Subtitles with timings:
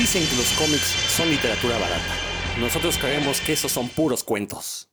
[0.00, 2.14] Dicen que los cómics son literatura barata.
[2.58, 4.88] Nosotros creemos que esos son puros cuentos.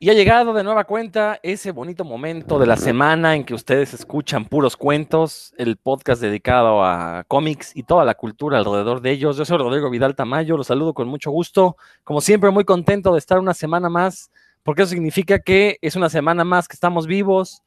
[0.00, 3.94] Y ha llegado de nueva cuenta ese bonito momento de la semana en que ustedes
[3.94, 9.36] escuchan puros cuentos, el podcast dedicado a cómics y toda la cultura alrededor de ellos.
[9.36, 11.76] Yo soy Rodrigo Vidal Tamayo, los saludo con mucho gusto.
[12.02, 14.32] Como siempre, muy contento de estar una semana más,
[14.64, 17.62] porque eso significa que es una semana más que estamos vivos,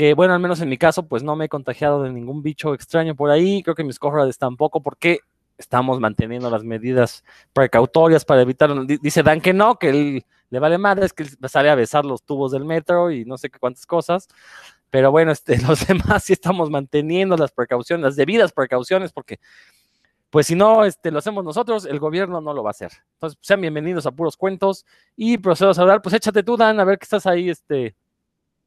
[0.00, 2.72] que bueno, al menos en mi caso, pues no me he contagiado de ningún bicho
[2.72, 3.62] extraño por ahí.
[3.62, 5.18] Creo que mis cofrades tampoco, porque
[5.58, 7.22] estamos manteniendo las medidas
[7.52, 8.70] precautorias para evitar.
[8.86, 12.22] Dice Dan que no, que él le vale madre, es que sale a besar los
[12.22, 14.26] tubos del metro y no sé qué cuántas cosas.
[14.88, 19.38] Pero bueno, este, los demás sí estamos manteniendo las precauciones, las debidas precauciones, porque
[20.30, 22.92] pues si no este, lo hacemos nosotros, el gobierno no lo va a hacer.
[23.16, 26.00] Entonces, sean bienvenidos a Puros Cuentos y procedo a hablar.
[26.00, 27.94] Pues échate tú, Dan, a ver que estás ahí este,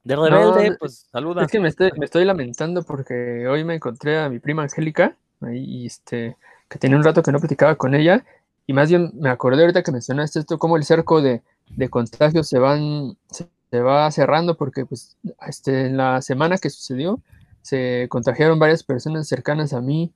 [0.04, 1.44] de rebelde, pues saluda.
[1.44, 5.16] Es que me estoy, me estoy lamentando porque hoy me encontré a mi prima Angélica,
[5.42, 6.38] ahí, este,
[6.70, 8.26] que tenía un rato que no platicaba con ella,
[8.68, 12.48] y más bien me acordé ahorita que mencionaste esto, como el cerco de, de contagios
[12.48, 13.48] se van se,
[13.80, 17.20] va cerrando porque pues este, en la semana que sucedió
[17.64, 20.14] se contagiaron varias personas cercanas a mí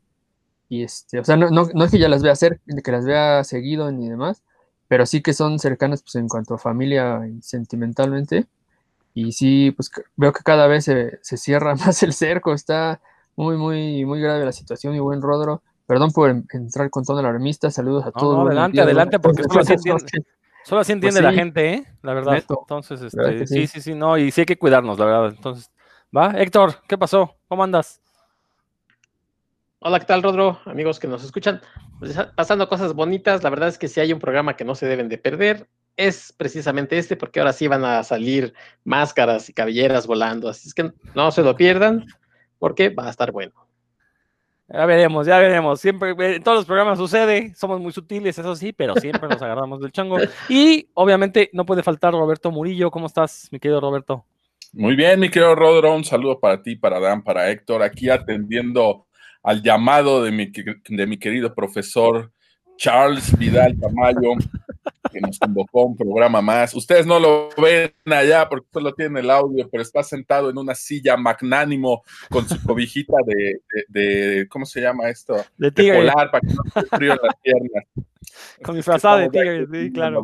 [0.69, 3.43] y este, o sea, no, no, es que ya las vea hacer, que las vea
[3.43, 4.43] seguido ni demás,
[4.87, 8.45] pero sí que son cercanas pues en cuanto a familia y sentimentalmente
[9.17, 13.01] y sí, pues veo que cada vez se, se cierra más el cerco, está
[13.35, 15.63] muy, muy, muy grave la situación y buen Rodro.
[15.87, 18.45] Perdón por entrar con toda la alarmista, saludos a todos.
[18.45, 19.75] adelante, adelante, porque solo así,
[20.65, 21.85] Solo así entiende pues la gente, ¿eh?
[22.03, 22.43] La verdad.
[22.47, 23.67] Entonces, este, sí.
[23.67, 25.33] sí, sí, no, y sí hay que cuidarnos, la verdad.
[25.35, 25.71] Entonces,
[26.15, 27.37] va, Héctor, ¿qué pasó?
[27.47, 28.01] ¿Cómo andas?
[29.79, 30.59] Hola, ¿qué tal, Rodro?
[30.65, 31.61] Amigos que nos escuchan.
[31.97, 34.85] Pues, pasando cosas bonitas, la verdad es que si hay un programa que no se
[34.85, 35.67] deben de perder,
[35.97, 38.53] es precisamente este, porque ahora sí van a salir
[38.83, 40.47] máscaras y cabelleras volando.
[40.47, 42.05] Así es que no se lo pierdan,
[42.59, 43.53] porque va a estar bueno.
[44.69, 45.79] Ya veremos, ya veremos.
[45.79, 49.41] Siempre, eh, en todos los programas sucede, somos muy sutiles, eso sí, pero siempre nos
[49.41, 50.17] agarramos del chango.
[50.49, 52.91] Y obviamente no puede faltar Roberto Murillo.
[52.91, 54.25] ¿Cómo estás, mi querido Roberto?
[54.73, 59.07] Muy bien, mi querido Rodro, un saludo para ti, para Dan, para Héctor, aquí atendiendo
[59.41, 62.31] al llamado de mi, de mi querido profesor
[62.77, 64.33] Charles Vidal Tamayo,
[65.11, 66.73] que nos convocó un programa más.
[66.73, 70.75] Ustedes no lo ven allá porque solo tienen el audio, pero está sentado en una
[70.75, 75.35] silla magnánimo con su cobijita de, de, ¿cómo se llama esto?
[75.57, 75.97] De tigre.
[75.97, 77.83] polar para que no se frío en las piernas.
[78.63, 80.23] Con mi frazada de tigre, sí, claro.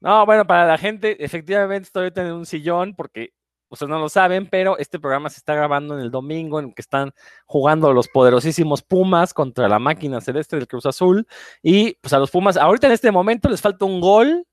[0.00, 3.32] No, bueno, para la gente, efectivamente estoy en un sillón porque
[3.68, 6.74] ustedes no lo saben, pero este programa se está grabando en el domingo en el
[6.74, 7.12] que están
[7.46, 11.26] jugando los poderosísimos Pumas contra la máquina celeste del Cruz Azul.
[11.62, 14.46] Y pues a los Pumas, ahorita en este momento les falta un gol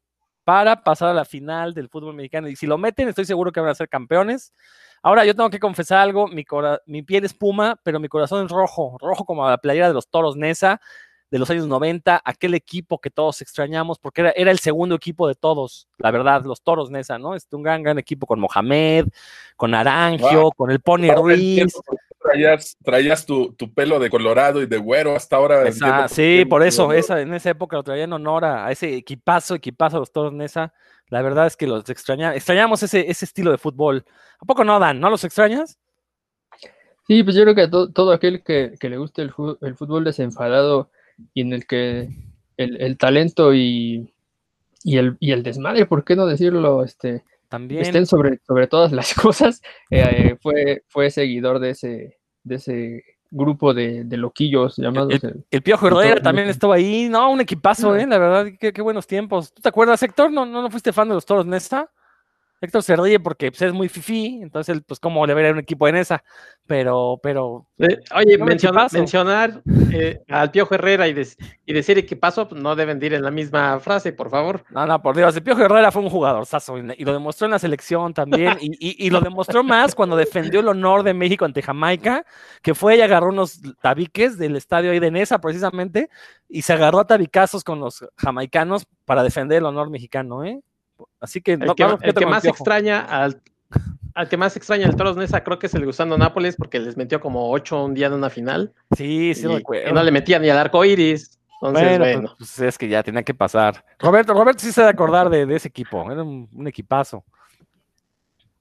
[0.43, 2.47] para pasar a la final del fútbol mexicano.
[2.47, 4.53] Y si lo meten, estoy seguro que van a ser campeones.
[5.01, 6.45] Ahora yo tengo que confesar algo, mi,
[6.85, 10.07] mi piel es puma, pero mi corazón es rojo, rojo como la playera de los
[10.09, 10.79] toros Nesa
[11.33, 15.27] de los años 90, aquel equipo que todos extrañamos, porque era, era el segundo equipo
[15.27, 17.33] de todos, la verdad, los Toros Nesa, ¿no?
[17.33, 19.07] Este, un gran, gran equipo con Mohamed,
[19.55, 21.73] con Arangio, con el Pony Ruiz.
[22.21, 25.71] Traías, traías tu, pelo de colorado y de güero hasta ahora.
[26.07, 29.95] sí, por eso, esa, en esa época lo traía en honor a, ese equipazo, equipazo
[29.95, 30.71] de los Toros Nesa.
[31.07, 34.05] La verdad es que los extrañamos, extrañamos ese, ese estilo de fútbol.
[34.39, 34.99] ¿A poco no, Dan?
[34.99, 35.79] ¿No los extrañas?
[37.07, 40.91] Sí, pues yo creo que todo aquel que, le guste el, el fútbol desenfadado
[41.33, 42.09] y en el que
[42.57, 44.13] el, talento y,
[44.85, 46.83] el, y el desmadre, ¿por qué no decirlo?
[46.83, 47.81] Este, También.
[47.81, 49.61] Estén sobre, sobre todas las cosas.
[49.89, 53.03] Eh, fue, fue seguidor de ese, de ese
[53.33, 55.13] grupo de, loquillos llamados.
[55.49, 58.05] El, Piojo Herrera también estaba ahí, no, un equipazo, ¿eh?
[58.07, 59.53] La verdad, qué, buenos tiempos.
[59.53, 60.31] ¿Tú te acuerdas, Héctor?
[60.31, 61.89] ¿No, no, no fuiste fan de los toros Nesta?
[62.63, 65.85] Héctor se ríe porque pues, es muy fifí, entonces, pues, ¿cómo le vería un equipo
[65.89, 66.23] en esa?
[66.65, 67.67] Pero, pero.
[67.77, 71.15] Eh, oye, mencionar eh, al Piojo Herrera y,
[71.65, 74.63] y decir que pasó, pues, no deben ir en la misma frase, por favor.
[74.69, 77.51] No, no, por Dios, el Piojo Herrera fue un jugador sazo y, lo demostró en
[77.51, 82.25] la selección también, y, lo demostró más cuando defendió el honor de México ante Jamaica,
[82.61, 86.09] que fue y agarró unos tabiques del estadio ahí de Nesa, precisamente,
[86.47, 90.61] y se agarró a tabicazos con los jamaicanos para defender el honor mexicano, ¿eh?
[91.19, 93.41] Así que, el que, más extraña al,
[94.13, 96.97] al que más extraña el Toros Nesa creo que es el Gusano Nápoles porque les
[96.97, 98.73] metió como ocho un día en una final.
[98.95, 101.39] Sí, sí, y, no le metían ni al arco iris.
[101.61, 103.85] Entonces, bueno, pues, es que ya tenía que pasar.
[103.97, 107.23] Roberto, Roberto sí se debe acordar de, ese equipo, era un, equipazo.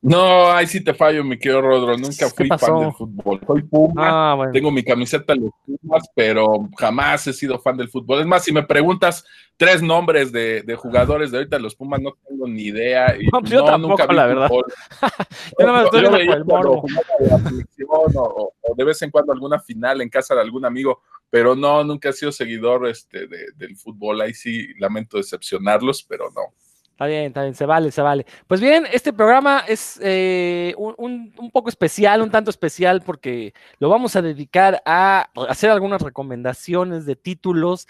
[0.03, 1.97] No, ahí sí te fallo, mi querido Rodro.
[1.97, 3.41] Nunca fui fan del fútbol.
[3.47, 4.33] Soy Puma.
[4.33, 8.21] Ah, tengo mi camiseta de Pumas, pero jamás he sido fan del fútbol.
[8.21, 9.25] Es más, si me preguntas
[9.57, 13.15] tres nombres de, jugadores de ahorita los Pumas, no tengo ni idea.
[13.17, 14.51] Y no, yo tampoco, la verdad.
[15.59, 16.85] yo no me estoy el morbo.
[17.89, 21.01] O, o, de vez en cuando alguna final en casa de algún amigo,
[21.31, 24.21] pero no, nunca he sido seguidor este, del fútbol.
[24.21, 26.55] Ahí sí lamento decepcionarlos, pero no.
[26.93, 28.27] Está bien, está bien, se vale, se vale.
[28.47, 34.15] Pues bien, este programa es eh, un, poco especial, un tanto especial, porque lo vamos
[34.15, 37.89] a dedicar a hacer algunas recomendaciones de títulos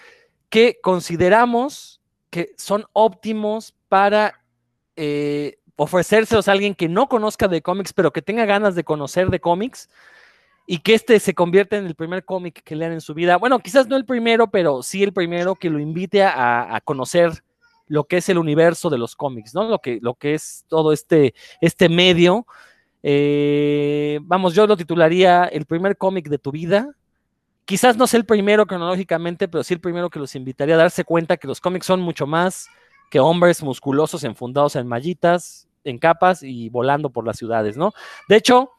[0.48, 2.00] que consideramos
[2.30, 4.40] que son óptimos para
[4.96, 9.28] eh, ofrecérselos a alguien que no conozca de cómics, pero que tenga ganas de conocer
[9.28, 9.90] de cómics
[10.66, 13.36] y que este se convierta en el primer cómic que lean en su vida.
[13.36, 17.42] Bueno, quizás no el primero, pero sí el primero que lo invite a, a conocer
[17.92, 19.68] lo que es el universo de los cómics, ¿no?
[19.68, 22.46] Lo que, lo que es todo este, este medio.
[23.02, 26.88] Eh, vamos, yo lo titularía el primer cómic de tu vida.
[27.66, 31.04] Quizás no sea el primero cronológicamente, pero sí el primero que los invitaría a darse
[31.04, 32.66] cuenta que los cómics son mucho más
[33.10, 37.92] que hombres musculosos enfundados en mallitas, en capas y volando por las ciudades, ¿no?
[38.26, 38.70] De hecho,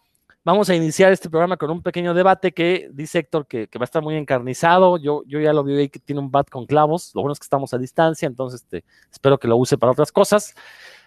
[0.45, 3.85] Vamos a iniciar este programa con un pequeño debate que dice Héctor que, va a
[3.85, 4.97] estar muy encarnizado.
[4.97, 7.11] Yo, yo ya lo vi ahí que tiene un bat con clavos.
[7.15, 10.11] Lo bueno es que estamos a distancia, entonces este, espero que lo use para otras
[10.11, 10.53] cosas.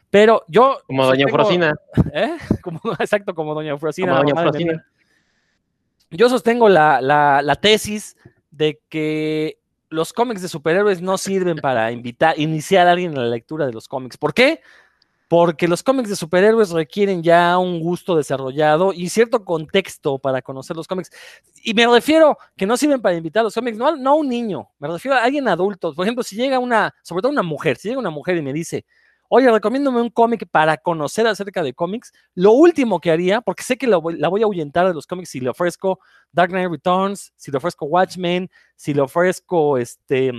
[0.08, 0.78] Pero yo.
[0.86, 1.74] Como Doña Frosina.
[2.14, 2.38] ¿eh?
[2.98, 4.22] exacto, como Doña Frosina.
[4.22, 4.84] Como Doña
[6.10, 8.16] Yo sostengo la, la, tesis
[8.50, 9.58] de que
[9.90, 13.72] los cómics de superhéroes no sirven para invitar, iniciar a alguien en la lectura de
[13.74, 14.16] los cómics.
[14.16, 14.62] ¿Por qué?
[15.28, 20.76] Porque los cómics de superhéroes requieren ya un gusto desarrollado y cierto contexto para conocer
[20.76, 21.10] los cómics.
[21.64, 24.70] Y me refiero que no sirven para invitar a los cómics, no, a un niño,
[24.78, 25.92] me refiero a alguien adulto.
[25.94, 28.52] Por ejemplo, si llega una, sobre todo una mujer, si llega una mujer y me
[28.52, 28.84] dice,
[29.28, 33.76] oye, recomiéndome un cómic para conocer acerca de cómics, lo último que haría, porque sé
[33.76, 35.98] que la voy a ahuyentar de los cómics si le ofrezco
[36.30, 40.30] Dark Knight Returns, si le ofrezco Watchmen, si le ofrezco este,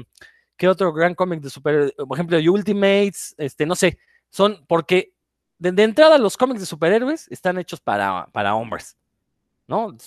[0.55, 1.91] ¿qué otro gran cómic de superhéroes?
[1.91, 3.97] Por ejemplo, Ultimates, este, no sé
[4.37, 5.15] son porque
[5.57, 8.95] de, entrada los cómics de superhéroes están hechos para, para hombres.
[9.65, 9.97] ¿no?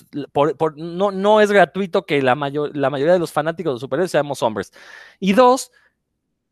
[0.77, 4.41] no, no es gratuito que la, mayor, la mayoría de los fanáticos de superhéroes seamos
[4.45, 4.73] hombres.
[5.19, 5.73] Y dos,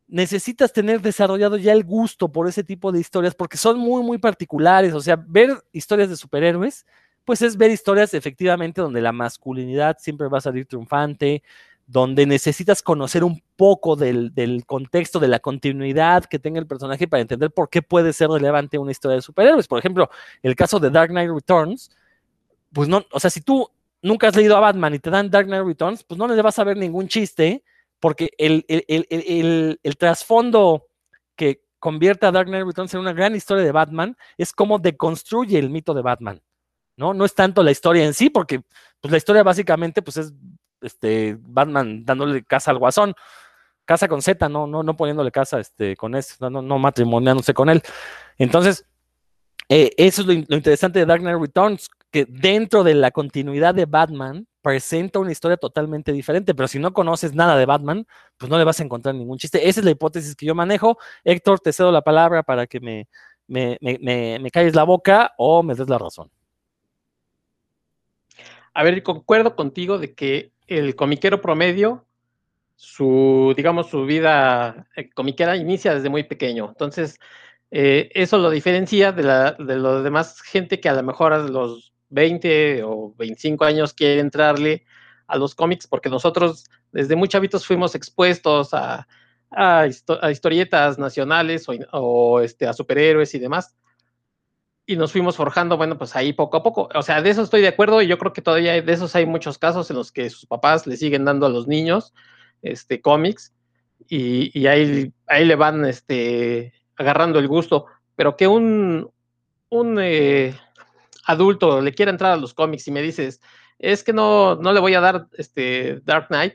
[0.09, 4.19] necesitas tener desarrollado ya el gusto por ese tipo de historias porque son muy, muy
[4.19, 4.93] particulares.
[4.93, 6.85] O sea, ver historias de superhéroes,
[7.25, 11.45] pues es ver historias efectivamente donde la masculinidad siempre va a salir triunfante,
[11.89, 17.23] donde necesitas conocer un poco del, contexto, de la continuidad que tenga el personaje para
[17.23, 19.67] entender por qué puede ser relevante una historia de superhéroes.
[19.67, 20.11] Por ejemplo,
[20.43, 21.91] el caso de Dark Knight Returns,
[22.75, 23.71] pues no, o sea, si tú
[24.03, 26.59] nunca has leído a Batman y te dan Dark Knight Returns, pues no le vas
[26.59, 27.65] a ver ningún chiste,
[28.01, 30.89] porque el, el trasfondo
[31.37, 35.59] que convierte a Dark Knight Returns en una gran historia de Batman es cómo deconstruye
[35.59, 36.43] el mito de Batman.
[36.99, 37.15] ¿no?
[37.15, 38.61] No es tanto la historia en sí, porque
[39.01, 40.35] pues, la historia básicamente pues, es
[40.81, 43.15] este, Batman dándole casa al guasón,
[43.85, 47.71] casa con Z, no, no, no poniéndole casa este, con S, no, no matrimoniándose con
[47.71, 47.83] él.
[48.37, 48.85] Entonces,
[49.69, 53.85] eh, eso es lo, interesante de Dark Knight Returns, que dentro de la continuidad de
[53.85, 58.59] Batman presenta una historia totalmente diferente, pero si no conoces nada de Batman, pues no
[58.59, 59.69] le vas a encontrar ningún chiste.
[59.69, 60.99] Esa es la hipótesis que yo manejo.
[61.25, 63.09] Héctor, te cedo la palabra para que me,
[63.47, 66.31] me, me, me calles la boca o me des la razón.
[68.75, 72.07] A ver, concuerdo contigo de que el comiquero promedio,
[72.77, 76.69] su, digamos, su vida eh, comiquera inicia desde muy pequeño.
[76.69, 77.19] Entonces,
[77.71, 81.39] eh, eso lo diferencia de, la, de los demás gente que a lo mejor a
[81.39, 84.85] los 20 o 25 años quiere entrarle
[85.27, 89.07] a los cómics, porque nosotros desde muy chavitos fuimos expuestos a,
[89.51, 89.87] a,
[90.31, 93.75] historietas nacionales o, o, este, a superhéroes y demás
[94.89, 96.89] y nos fuimos forjando, bueno, pues ahí poco a poco.
[96.95, 99.27] O sea, de eso estoy de acuerdo y yo creo que todavía de esos hay
[99.27, 102.15] muchos casos en los que sus papás le siguen dando a los niños
[102.63, 103.53] este, cómics
[104.09, 107.85] y, ahí, ahí le van este, agarrando el gusto.
[108.17, 109.11] Pero que un,
[109.69, 110.57] un eh,
[111.27, 113.43] adulto le quiera entrar a los cómics y me dices,
[113.79, 116.55] es que no, no le voy a dar este Dark Knight,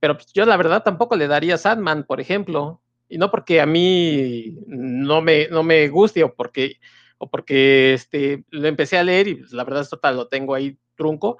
[0.00, 2.80] pero pues yo la verdad tampoco le daría Sandman, por ejemplo.
[3.06, 6.80] Y no porque a mí no me, no me guste o porque
[7.18, 10.54] o porque este, lo empecé a leer y pues, la verdad es total, lo tengo
[10.54, 11.38] ahí trunco,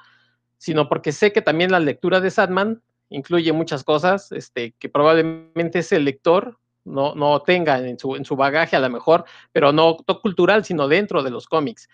[0.58, 5.80] sino porque sé que también la lectura de Sandman incluye muchas cosas este, que probablemente
[5.80, 9.96] ese lector no, no tenga en su, en su bagaje a lo mejor, pero no,
[10.22, 11.88] cultural, sino dentro de los cómics.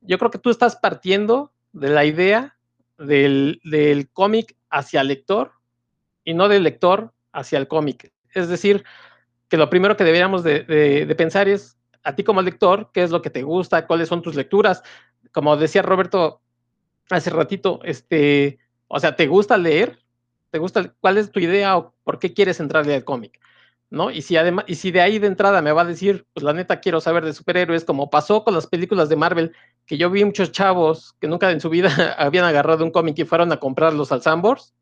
[0.00, 2.56] Yo creo que tú estás partiendo de la idea
[2.96, 5.52] del, del cómic hacia el lector
[6.24, 8.12] y no del lector hacia el cómic.
[8.32, 8.84] Es decir,
[9.48, 13.10] que lo primero que deberíamos de, de pensar es a ti como lector, qué es
[13.10, 14.82] lo que te gusta, cuáles son tus lecturas.
[15.32, 16.40] Como decía Roberto
[17.10, 19.98] hace ratito, este, O sea, ¿te gusta leer?
[20.50, 20.92] ¿Te gusta?
[21.00, 23.40] ¿Cuál es tu idea o por qué quieres entrarle al cómic?
[23.90, 24.10] ¿No?
[24.10, 26.52] Y si además, y si de ahí de entrada me va a decir, pues la
[26.52, 29.52] neta quiero saber de superhéroes, como pasó con las películas de Marvel,
[29.86, 33.24] que yo vi muchos chavos que nunca en su vida habían agarrado un cómic y
[33.24, 34.74] fueron a comprarlos al Sambors.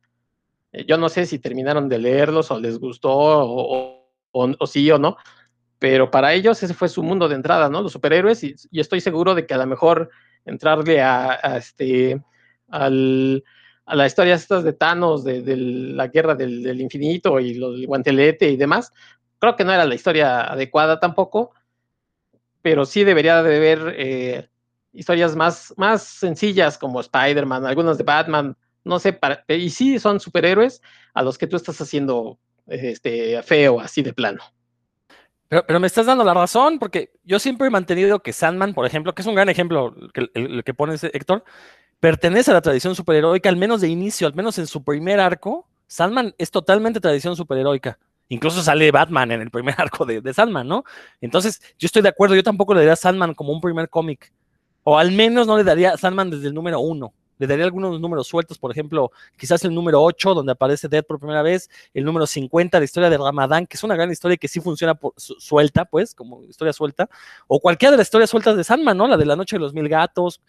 [0.72, 3.98] Eh, yo no sé si terminaron de leerlos o les gustó o,
[4.32, 5.16] o, sí o no,
[5.78, 7.82] pero para ellos ese fue su mundo de entrada, ¿no?
[7.82, 10.10] Los superhéroes, y, y estoy seguro de que a lo mejor
[10.44, 12.20] entrarle a, este,
[12.68, 13.44] al,
[13.86, 18.48] a las historias estas de Thanos, de, la guerra del, infinito y lo del guantelete
[18.48, 18.92] y demás,
[19.38, 21.52] creo que no era la historia adecuada tampoco,
[22.62, 24.48] pero sí debería de haber eh,
[24.92, 29.18] historias más, más sencillas como Spider-Man, algunas de Batman, no sé,
[29.48, 30.82] y sí son superhéroes
[31.14, 34.42] a los que tú estás haciendo este, feo, así de plano.
[35.48, 38.84] Pero, pero, me estás dando la razón, porque yo siempre he mantenido que Sandman, por
[38.84, 41.42] ejemplo, que es un gran ejemplo que, el, el que pones, Héctor,
[42.00, 45.66] pertenece a la tradición superheroica, al menos de inicio, al menos en su primer arco.
[45.86, 47.98] Sandman es totalmente tradición superheroica.
[48.28, 50.84] Incluso sale Batman en el primer arco de, de, Sandman, ¿no?
[51.20, 54.32] Entonces, yo estoy de acuerdo, yo tampoco le daría a Sandman como un primer cómic.
[54.84, 57.12] O al menos no le daría a Sandman desde el número uno.
[57.38, 61.18] Le daría algunos números sueltos, por ejemplo, quizás el número 8, donde aparece Dead por
[61.18, 64.48] primera vez, el número 50, la historia de Ramadán, que es una gran historia que
[64.48, 67.08] sí funciona suelta, pues, como historia suelta,
[67.46, 69.06] o cualquiera de las historias sueltas de Sandman, ¿no?
[69.06, 70.40] La de la noche de los mil gatos,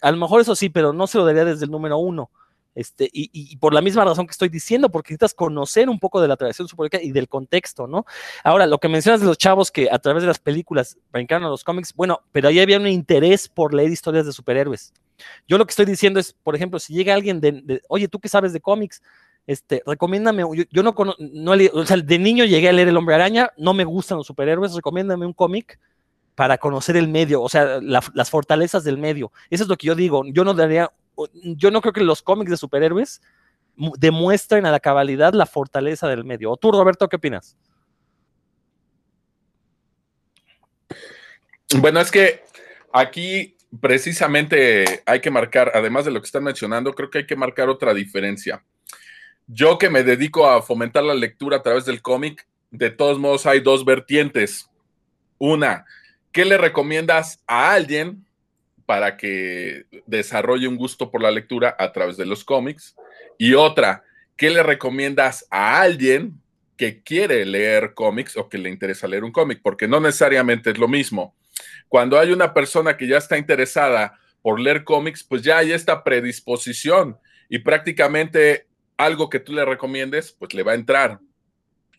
[0.00, 2.30] a lo mejor eso sí, pero no se lo daría desde el número 1.
[2.74, 6.28] Este, y, por la misma razón que estoy diciendo, porque necesitas conocer un poco de
[6.28, 8.06] la tradición superheroica y del contexto, ¿no?
[8.44, 11.50] Ahora, lo que mencionas de los chavos que a través de las películas brincaron a
[11.50, 14.92] los cómics, bueno, pero ahí había un interés por leer historias de superhéroes.
[15.46, 18.28] Yo lo que estoy diciendo es, por ejemplo, si llega alguien de, oye, ¿tú qué
[18.28, 19.02] sabes de cómics?
[19.46, 23.50] Este, recomiéndame, yo, no, no o sea, de niño llegué a leer El Hombre Araña,
[23.56, 25.78] no me gustan los superhéroes, recomiéndame un cómic
[26.34, 29.32] para conocer el medio, o sea, la, las fortalezas del medio.
[29.50, 30.22] Eso es lo que yo digo.
[30.26, 30.90] Yo no daría,
[31.34, 33.20] yo no creo que los cómics de superhéroes
[33.98, 36.52] demuestren a la cabalidad la fortaleza del medio.
[36.52, 37.56] ¿O tú, Roberto, qué opinas?
[41.78, 42.44] Bueno, es que
[42.92, 47.36] aquí precisamente hay que marcar, además de lo que están mencionando, creo que hay que
[47.36, 48.62] marcar otra diferencia.
[49.46, 53.46] Yo que me dedico a fomentar la lectura a través del cómic, de todos modos
[53.46, 54.68] hay dos vertientes.
[55.38, 55.84] Una,
[56.30, 58.24] ¿qué le recomiendas a alguien
[58.86, 62.94] para que desarrolle un gusto por la lectura a través de los cómics?
[63.38, 64.04] Y otra,
[64.36, 66.40] ¿qué le recomiendas a alguien
[66.76, 69.60] que quiere leer cómics o que le interesa leer un cómic?
[69.62, 71.34] Porque no necesariamente es lo mismo.
[71.88, 76.02] Cuando hay una persona que ya está interesada por leer cómics, pues ya hay esta
[76.02, 77.18] predisposición
[77.48, 78.66] y prácticamente
[78.96, 81.20] algo que tú le recomiendes, pues le va a entrar.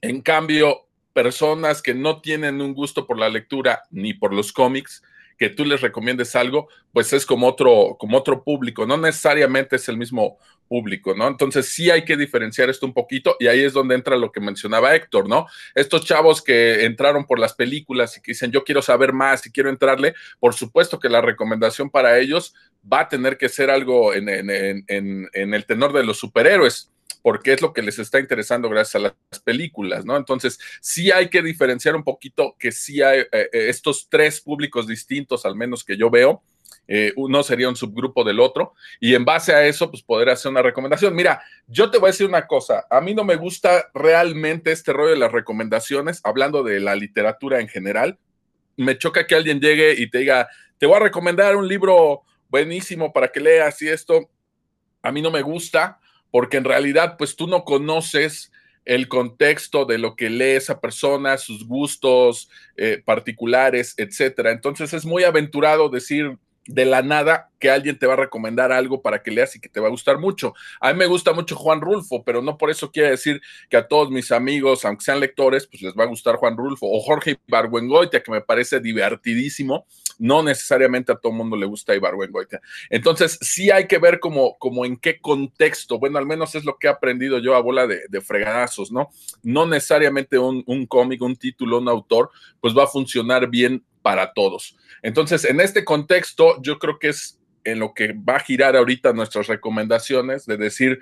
[0.01, 5.03] En cambio, personas que no tienen un gusto por la lectura ni por los cómics,
[5.37, 9.87] que tú les recomiendes algo, pues es como otro, como otro público, no necesariamente es
[9.89, 10.37] el mismo
[10.73, 11.27] público, ¿no?
[11.27, 14.39] Entonces sí hay que diferenciar esto un poquito y ahí es donde entra lo que
[14.39, 15.45] mencionaba Héctor, ¿no?
[15.75, 19.51] Estos chavos que entraron por las películas y que dicen yo quiero saber más y
[19.51, 22.55] quiero entrarle, por supuesto que la recomendación para ellos
[22.91, 26.89] va a tener que ser algo en, el tenor de los superhéroes
[27.21, 30.17] porque es lo que les está interesando gracias a las películas, ¿no?
[30.17, 34.87] Entonces, sí hay que diferenciar un poquito que sí hay eh, eh, estos tres públicos
[34.87, 36.43] distintos, al menos que yo veo.
[36.87, 40.51] Eh, uno sería un subgrupo del otro, y en base a eso, pues poder hacer
[40.51, 41.15] una recomendación.
[41.15, 44.93] Mira, yo te voy a decir una cosa, a mí no me gusta realmente este
[44.93, 48.17] rollo de las recomendaciones, hablando de la literatura en general.
[48.75, 53.13] Me choca que alguien llegue y te diga, te voy a recomendar un libro buenísimo
[53.13, 54.29] para que leas y esto.
[55.01, 55.99] A mí no me gusta
[56.31, 58.51] porque en realidad pues tú no conoces
[58.85, 64.51] el contexto de lo que lee esa persona, sus gustos eh, particulares, etcétera.
[64.51, 69.01] Entonces es muy aventurado decir de la nada que alguien te va a recomendar algo
[69.01, 70.53] para que leas y que te va a gustar mucho.
[70.79, 73.87] A mí me gusta mucho Juan Rulfo, pero no por eso quiere decir que a
[73.87, 77.37] todos mis amigos, aunque sean lectores, pues les va a gustar Juan Rulfo o Jorge
[77.47, 79.85] Ibargüengoitia, que me parece divertidísimo.
[80.19, 82.61] No necesariamente a todo el mundo le gusta Ibargüengoitia.
[82.89, 86.77] Entonces, sí hay que ver como, como en qué contexto, bueno, al menos es lo
[86.77, 89.09] que he aprendido yo a bola de, fregadazos, ¿no?
[89.41, 92.29] No necesariamente un, un cómic, un título, un autor,
[92.61, 94.77] pues va a funcionar bien para todos.
[95.01, 99.13] Entonces, en este contexto, yo creo que es en lo que va a girar ahorita
[99.13, 100.99] nuestras recomendaciones, de decir,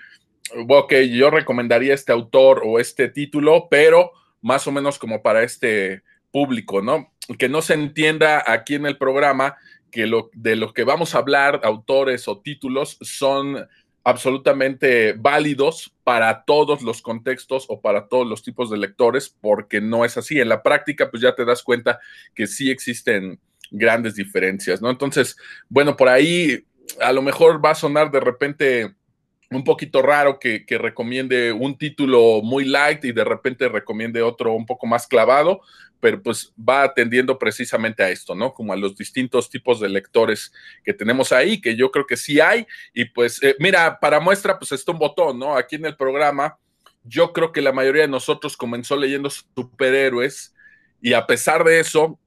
[0.69, 6.03] ok, yo recomendaría este autor o este título, pero más o menos como para este
[6.31, 7.11] público, ¿no?
[7.37, 9.57] Que no se entienda aquí en el programa
[9.91, 13.67] que lo, de lo que vamos a hablar, autores o títulos, son
[14.03, 20.05] absolutamente válidos para todos los contextos o para todos los tipos de lectores, porque no
[20.05, 20.39] es así.
[20.39, 21.99] En la práctica, pues ya te das cuenta
[22.33, 23.39] que sí existen
[23.69, 24.89] grandes diferencias, ¿no?
[24.89, 25.37] Entonces,
[25.69, 26.65] bueno, por ahí
[26.99, 28.95] a lo mejor va a sonar de repente
[29.51, 34.53] un poquito raro que, que, recomiende un título muy light y de repente recomiende otro
[34.53, 35.61] un poco más clavado,
[35.99, 38.53] pero pues va atendiendo precisamente a esto, ¿no?
[38.53, 40.51] Como a los distintos tipos de lectores
[40.83, 42.65] que tenemos ahí, que yo creo que sí hay.
[42.93, 45.55] Y pues, eh, mira, para muestra, pues está un botón, ¿no?
[45.55, 46.57] Aquí en el programa,
[47.03, 50.55] yo creo que la mayoría de nosotros comenzó leyendo superhéroes
[51.01, 52.19] y a pesar de eso,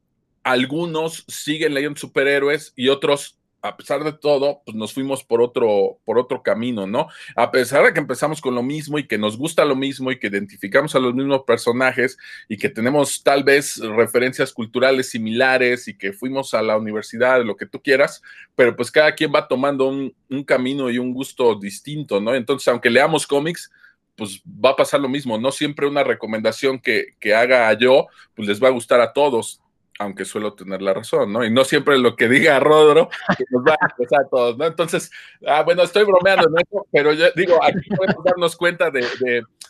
[0.43, 5.99] algunos siguen leyendo superhéroes y otros a pesar de todo, pues nos fuimos por otro,
[6.05, 7.09] por otro camino, ¿no?
[7.35, 10.19] A pesar de que empezamos con lo mismo y que nos gusta lo mismo y
[10.19, 15.97] que identificamos a los mismos personajes y que tenemos tal vez referencias culturales similares y
[15.97, 18.21] que fuimos a la universidad, lo que tú quieras,
[18.55, 22.35] pero pues cada quien va tomando un, un camino y un gusto distinto, ¿no?
[22.35, 23.73] Entonces, aunque leamos cómics,
[24.15, 25.39] pues va a pasar lo mismo.
[25.39, 29.63] No siempre una recomendación que, que haga yo, pues les va a gustar a todos
[29.99, 31.45] aunque suelo tener la razón, ¿no?
[31.45, 33.09] Y no siempre lo que diga Rodro
[33.51, 34.67] nos va a empezar a todos, ¿no?
[34.67, 35.11] Entonces,
[35.47, 39.07] ah, bueno, estoy bromeando en eso, pero yo digo, aquí podemos darnos cuenta de,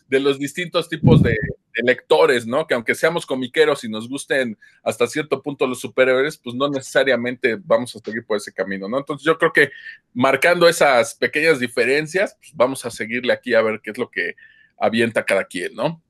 [0.09, 1.37] de, los distintos tipos de,
[1.83, 2.69] lectores, ¿no?
[2.69, 7.59] Que aunque seamos comiqueros y nos gusten hasta cierto punto los superhéroes, pues no necesariamente
[7.65, 8.99] vamos a seguir por ese camino, ¿no?
[8.99, 9.71] Entonces, yo creo que
[10.13, 14.37] marcando esas pequeñas diferencias, pues vamos a seguirle aquí a ver qué es lo que
[14.79, 16.01] avienta cada quien, ¿no?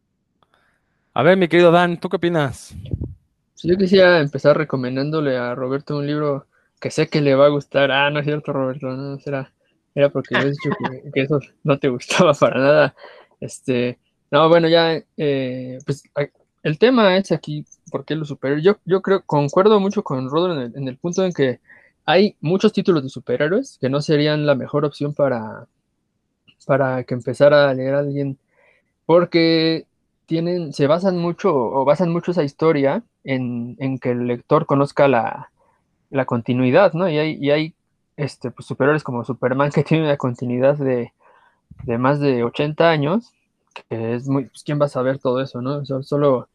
[1.14, 2.74] A ver, mi querido Dan, ¿tú qué opinas?
[3.68, 6.46] Yo quisiera empezar recomendándole a Roberto un libro
[6.80, 7.90] que sé que le va a gustar.
[7.90, 9.52] Ah, no es cierto, Roberto, no será.
[9.94, 10.70] Era porque he dicho
[11.14, 12.94] que, eso no te gustaba para nada.
[13.40, 13.98] Este,
[14.30, 16.04] no, bueno, ya, eh, pues
[16.62, 18.64] el tema es aquí, ¿por qué los superhéroes?
[18.64, 21.60] Yo, yo creo, concuerdo mucho con Rodro en el, punto en que
[22.04, 25.66] hay muchos títulos de superhéroes que no serían la mejor opción para,
[26.66, 28.38] para que empezara a leer a alguien,
[29.06, 29.86] porque
[30.26, 35.50] tienen, se basan mucho o basan mucho esa historia en, que el lector conozca la,
[36.26, 37.08] continuidad, ¿no?
[37.08, 37.74] Y hay, y hay
[38.16, 41.12] este, pues, superiores como Superman que tiene una continuidad de,
[41.98, 43.32] más de 80 años,
[43.88, 45.84] que es muy, pues, ¿quién va a saber todo eso, no?
[45.84, 46.48] Solo,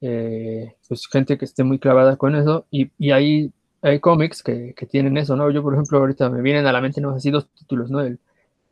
[0.00, 4.74] eh, pues gente que esté muy clavada con eso, y, y hay, hay cómics que,
[4.90, 5.50] tienen eso, ¿no?
[5.50, 8.00] Yo, por ejemplo, ahorita me vienen a la mente, no así dos títulos, ¿no?
[8.00, 8.18] El,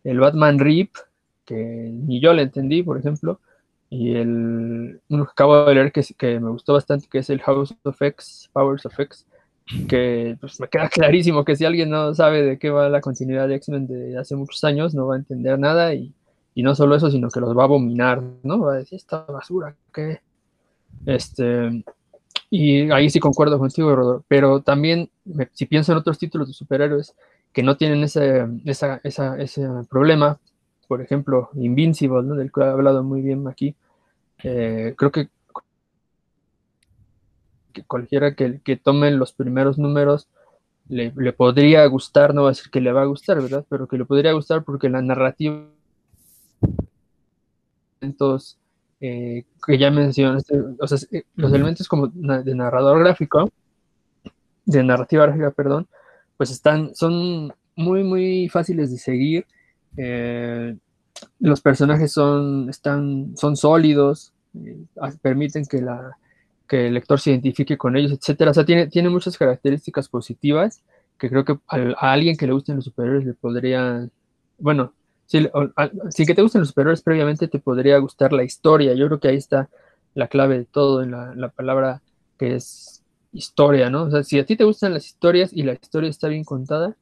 [0.05, 0.95] el Batman Rip,
[1.45, 3.41] que ni yo le entendí, por ejemplo,
[3.91, 7.41] y el uno que acabo de leer que, que me gustó bastante, que es el
[7.43, 9.27] House of X, Powers of X,
[9.89, 13.49] que pues, me queda clarísimo que si alguien no sabe de qué va la continuidad
[13.49, 16.15] de X-Men de hace muchos años, no va a entender nada y,
[16.55, 18.61] y, no solo eso, sino que los va a abominar, ¿no?
[18.61, 20.21] Va a decir, esta basura, ¿qué?
[21.05, 21.85] Este,
[22.49, 25.11] y ahí sí concuerdo contigo, Rodolfo, pero también
[25.53, 27.15] si pienso en otros títulos de superhéroes
[27.53, 30.39] que no tienen ese, esa, esa, ese problema,
[30.91, 32.35] por ejemplo, Invincible, ¿no?
[32.35, 33.77] del que he hablado muy bien aquí.
[34.43, 35.29] Eh, creo que,
[37.87, 40.27] cualquiera que, que tome los primeros números
[40.89, 43.65] le, podría gustar, no va a decir que le va a gustar, ¿verdad?
[43.69, 45.65] Pero que le podría gustar porque la narrativa
[48.01, 48.59] elementos
[49.01, 53.49] eh, que ya mencionaste, o sea, eh, los elementos como de narrador gráfico,
[54.65, 55.87] de narrativa gráfica, perdón,
[56.37, 59.47] pues están, son muy, muy fáciles de seguir
[59.97, 60.77] eh,
[61.39, 64.77] los personajes son, están, son sólidos, eh,
[65.23, 66.17] permiten que, la,
[66.69, 68.53] que el lector se identifique con ellos, etcétera.
[68.53, 70.83] O sea, tiene, tiene muchas características positivas
[71.19, 74.09] que creo que a, alguien que le gusten los superiores le podría,
[74.59, 74.95] bueno,
[75.27, 78.95] si, que te gusten los superiores previamente te podría gustar la historia.
[78.95, 79.69] Yo creo que ahí está
[80.15, 82.03] la clave de todo en la, la palabra
[82.39, 84.05] que es historia, ¿no?
[84.05, 86.97] O sea, si a ti te gustan las historias y la historia está bien contada,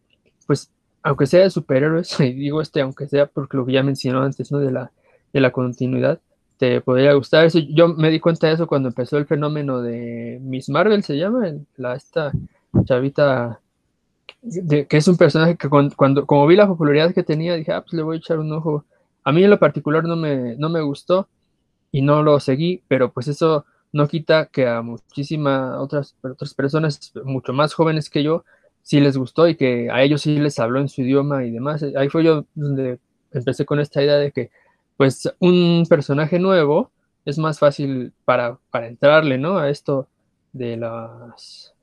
[0.47, 0.71] pues
[1.03, 4.53] aunque sea de superhéroes, y digo este, aunque sea porque lo que ya mencionó antes,
[4.53, 4.59] ¿no?
[4.59, 4.93] De la,
[5.33, 6.21] de la continuidad,
[6.59, 7.59] te podría gustar eso.
[7.61, 11.53] Yo me di cuenta de eso cuando empezó el fenómeno de Miss Marvel, se llama,
[11.77, 12.33] la, esta
[12.85, 13.61] chavita,
[14.43, 17.93] que es un personaje que cuando, como vi la popularidad que tenía, dije, ah, pues
[17.95, 18.85] le voy a echar un ojo.
[19.25, 21.29] A mí en lo particular no me, no me gustó
[21.93, 27.13] y no lo seguí, pero pues eso no quita que a muchísimas otras, otras personas
[27.25, 28.45] mucho más jóvenes que yo
[28.89, 31.85] sí les gustó y que a ellos sí les habló en su idioma y demás.
[31.95, 32.99] Ahí fue yo donde
[33.33, 34.51] empecé con esta idea de que,
[34.97, 36.91] pues, un personaje nuevo
[37.27, 39.59] es más fácil para, entrarle, ¿no?
[39.59, 40.09] A esto
[40.55, 41.75] de las,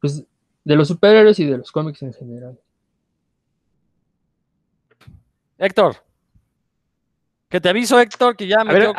[0.00, 0.24] pues,
[0.64, 2.58] de los superhéroes y de los cómics en general.
[5.58, 5.96] Héctor.
[7.50, 8.94] Que te aviso, Héctor, que ya metió,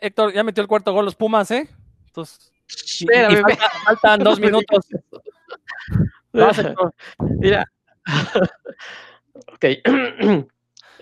[0.00, 1.68] Héctor, ya metió el cuarto gol los Pumas, ¿eh?
[2.06, 2.50] Entonces,
[3.84, 4.86] faltan dos minutos.
[7.18, 7.64] Mira.
[9.52, 9.64] ok.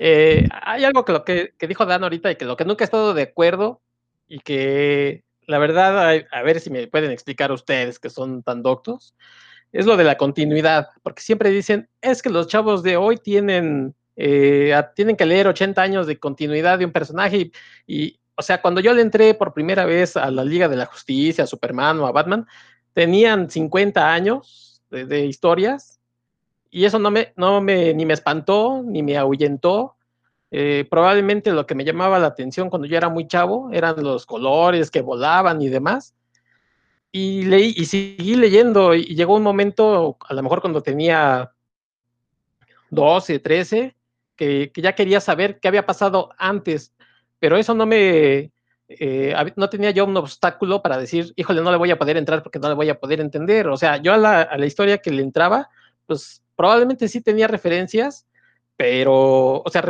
[0.03, 2.87] Eh, hay algo que lo que, dijo Dan ahorita y que lo que nunca he
[2.87, 3.83] estado de acuerdo
[4.27, 9.15] y que la verdad, a, ver si me pueden explicar ustedes que son tan doctos,
[9.73, 13.95] es lo de la continuidad, porque siempre dicen, es que los chavos de hoy tienen
[14.17, 17.51] eh, tienen que leer 80 años de continuidad de un personaje
[17.87, 20.87] y, o sea, cuando yo le entré por primera vez a la Liga de la
[20.87, 22.47] Justicia, a Superman o a Batman,
[22.95, 26.01] tenían 50 años de, historias
[26.71, 29.97] y eso no me, no me, ni me espantó, ni me ahuyentó.
[30.53, 34.27] Eh, probablemente lo que me llamaba la atención cuando yo era muy chavo eran los
[34.27, 36.15] colores que volaban y demás.
[37.13, 41.53] Y leí y seguí leyendo y llegó un momento, a lo mejor cuando tenía
[42.91, 43.97] 12, 13,
[44.37, 46.95] que, que ya quería saber qué había pasado antes,
[47.41, 48.53] pero eso no me,
[48.99, 52.43] eh, no tenía yo un obstáculo para decir, híjole, no le voy a poder entrar
[52.43, 53.69] porque no le voy a poder entender.
[53.69, 55.69] O sea, yo a la, a la historia que le entraba,
[56.07, 58.27] pues probablemente sí tenía referencias,
[58.77, 59.85] pero, o sea,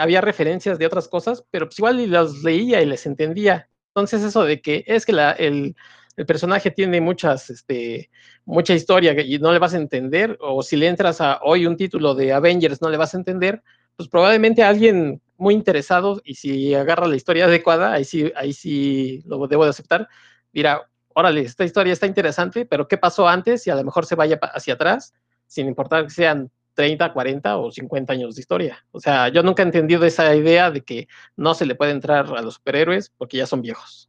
[0.00, 3.68] había referencias de otras cosas, pero pues igual las leía y les entendía.
[3.88, 5.76] Entonces eso de que es que el,
[6.16, 8.10] el, personaje tiene muchas, este,
[8.44, 11.76] mucha historia y no le vas a entender, o si le entras a hoy un
[11.76, 13.62] título de Avengers no le vas a entender,
[13.96, 19.22] pues probablemente alguien muy interesado y si agarra la historia adecuada, ahí sí, ahí sí
[19.24, 20.08] lo debo de aceptar,
[20.52, 20.82] dirá,
[21.14, 23.66] órale, esta historia está interesante, pero ¿qué pasó antes?
[23.66, 25.14] Y a lo mejor se vaya hacia atrás,
[25.46, 28.84] sin importar que sean 30, 40 o 50 años de historia.
[28.92, 32.26] O sea, yo nunca he entendido esa idea de que no se le puede entrar
[32.26, 34.08] a los superhéroes porque ya son viejos.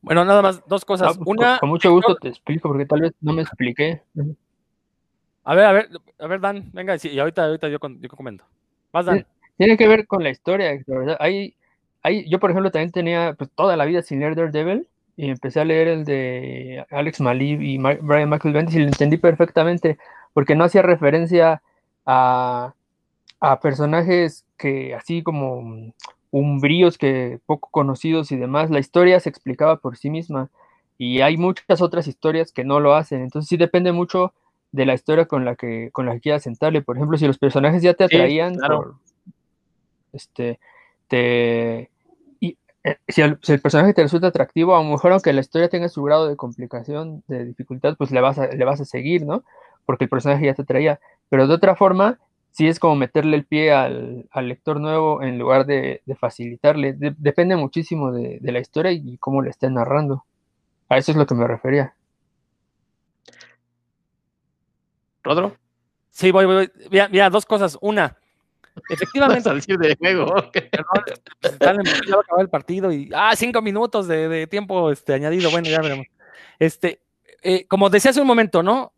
[0.00, 1.16] Bueno, nada más, dos cosas.
[1.18, 1.58] Pues, Una.
[1.58, 4.02] Con mucho gusto te explico, porque tal vez no me expliqué.
[5.44, 8.44] A ver, a ver, a ver, Dan, venga, y ahorita, ahorita yo, yo comento.
[8.92, 9.26] Más Dan.
[9.56, 11.16] Tiene que ver con la historia, ¿verdad?
[11.20, 11.54] Hay,
[12.02, 15.60] hay, yo, por ejemplo, también tenía pues, toda la vida sin leer Daredevil y empecé
[15.60, 19.98] a leer el de Alex Malib y Brian Michael Bendis y lo entendí perfectamente
[20.34, 21.62] porque no hacía referencia
[22.04, 22.74] a,
[23.40, 25.92] a personajes que así como
[26.30, 30.50] umbríos que poco conocidos y demás, la historia se explicaba por sí misma
[30.98, 34.34] y hay muchas otras historias que no lo hacen, entonces sí depende mucho
[34.72, 37.38] de la historia con la que con la que quieras sentarle, por ejemplo, si los
[37.38, 38.56] personajes ya te atraían
[40.16, 40.58] este,
[41.08, 41.90] te,
[42.40, 45.88] y, eh, si, el, personaje te resulta atractivo, a lo mejor aunque la historia tenga
[45.88, 49.44] su grado de complicación, de dificultad, pues le vas a, le vas a seguir, ¿no?
[49.84, 51.00] Porque el personaje ya te traía.
[51.28, 52.18] Pero de otra forma,
[52.50, 56.94] sí es como meterle el pie al, lector nuevo en lugar de, facilitarle.
[56.96, 60.24] depende muchísimo de, la historia y cómo le estén narrando.
[60.88, 61.94] A eso es lo que me refería.
[65.22, 65.56] ¿Rodro?
[66.10, 66.70] Sí, voy, voy.
[66.90, 67.76] Mira, mira, dos cosas.
[67.80, 68.16] Una,
[68.88, 69.42] Efectivamente.
[69.42, 70.34] salir de juego.
[70.52, 73.10] ya va a acabar el partido y.
[73.14, 75.50] Ah, cinco minutos de, tiempo este, añadido.
[75.50, 76.06] Bueno, ya veremos.
[76.58, 77.00] Este,
[77.42, 78.92] eh, como decía hace un momento, ¿no?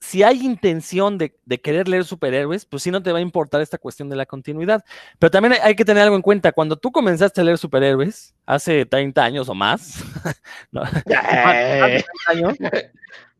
[0.00, 3.78] Si hay intención de, querer leer superhéroes, pues sí no te va a importar esta
[3.78, 4.84] cuestión de la continuidad.
[5.18, 6.52] Pero también hay, que tener algo en cuenta.
[6.52, 10.04] Cuando tú comenzaste a leer superhéroes, hace 30 años o más,
[10.70, 10.82] ¿no?
[10.82, 12.56] hace 30 años,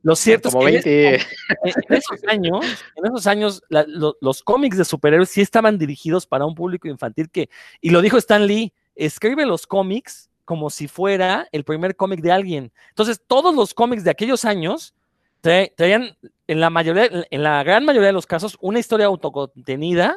[0.03, 1.15] lo cierto es que
[1.65, 2.65] en, esos años,
[2.97, 7.49] en esos años los cómics de superhéroes sí estaban dirigidos para un público infantil que,
[7.81, 12.33] y lo dijo Stan Lee, escribe los cómics como si fuera el primer cómic de
[12.33, 12.73] alguien.
[12.89, 14.95] Entonces, todos los cómics de aquellos años
[15.41, 20.17] traían, en la mayoría, en la gran mayoría de los casos, una historia autocontenida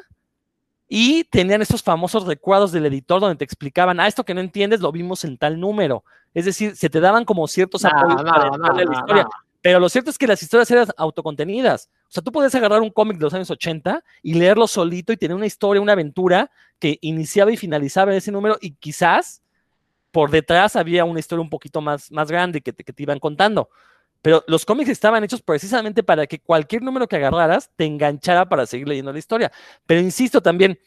[0.87, 4.81] y tenían esos famosos recuadros del editor donde te explicaban, ah, esto que no entiendes
[4.81, 6.03] lo vimos en tal número.
[6.33, 9.27] Es decir, se te daban como ciertos apoyos para la historia.
[9.61, 11.89] Pero lo cierto es que las historias eran autocontenidas.
[12.07, 15.17] O sea, tú puedes agarrar un cómic de los años 80 y leerlo solito y
[15.17, 19.41] tener una historia, una aventura que iniciaba y finalizaba en ese número y quizás
[20.11, 23.19] por detrás había una historia un poquito más, más grande que te, que te iban
[23.19, 23.69] contando.
[24.21, 28.65] Pero los cómics estaban hechos precisamente para que cualquier número que agarraras te enganchara para
[28.65, 29.51] seguir leyendo la historia.
[29.85, 30.79] Pero insisto también,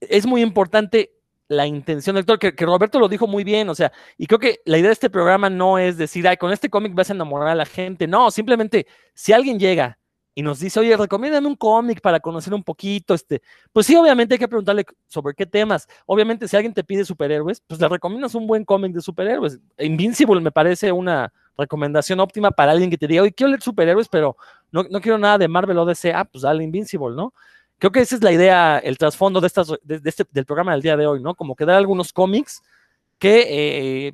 [0.00, 1.12] es muy importante
[1.50, 4.60] la intención del lector, que, Roberto lo dijo muy bien, o sea, y creo que
[4.66, 7.48] la idea de este programa no es decir, ay, con este cómic vas a enamorar
[7.48, 9.98] a la gente, no, simplemente si alguien llega
[10.32, 14.34] y nos dice, oye, recomiéndame un cómic para conocer un poquito, este, pues sí, obviamente
[14.34, 15.88] hay que preguntarle sobre qué temas.
[16.06, 19.58] Obviamente, si alguien te pide superhéroes, pues le recomiendas un buen cómic de superhéroes.
[19.76, 24.08] Invincible me parece una recomendación óptima para alguien que te diga, oye, quiero leer superhéroes,
[24.08, 24.36] pero
[24.70, 27.34] no, no quiero nada de Marvel o DC, ah, pues dale Invincible, ¿no?
[27.80, 31.06] Creo que esa es la idea, el trasfondo de este, del programa del día de
[31.06, 31.34] hoy, ¿no?
[31.34, 32.62] Como que dar algunos cómics
[33.18, 33.46] que
[34.08, 34.12] eh,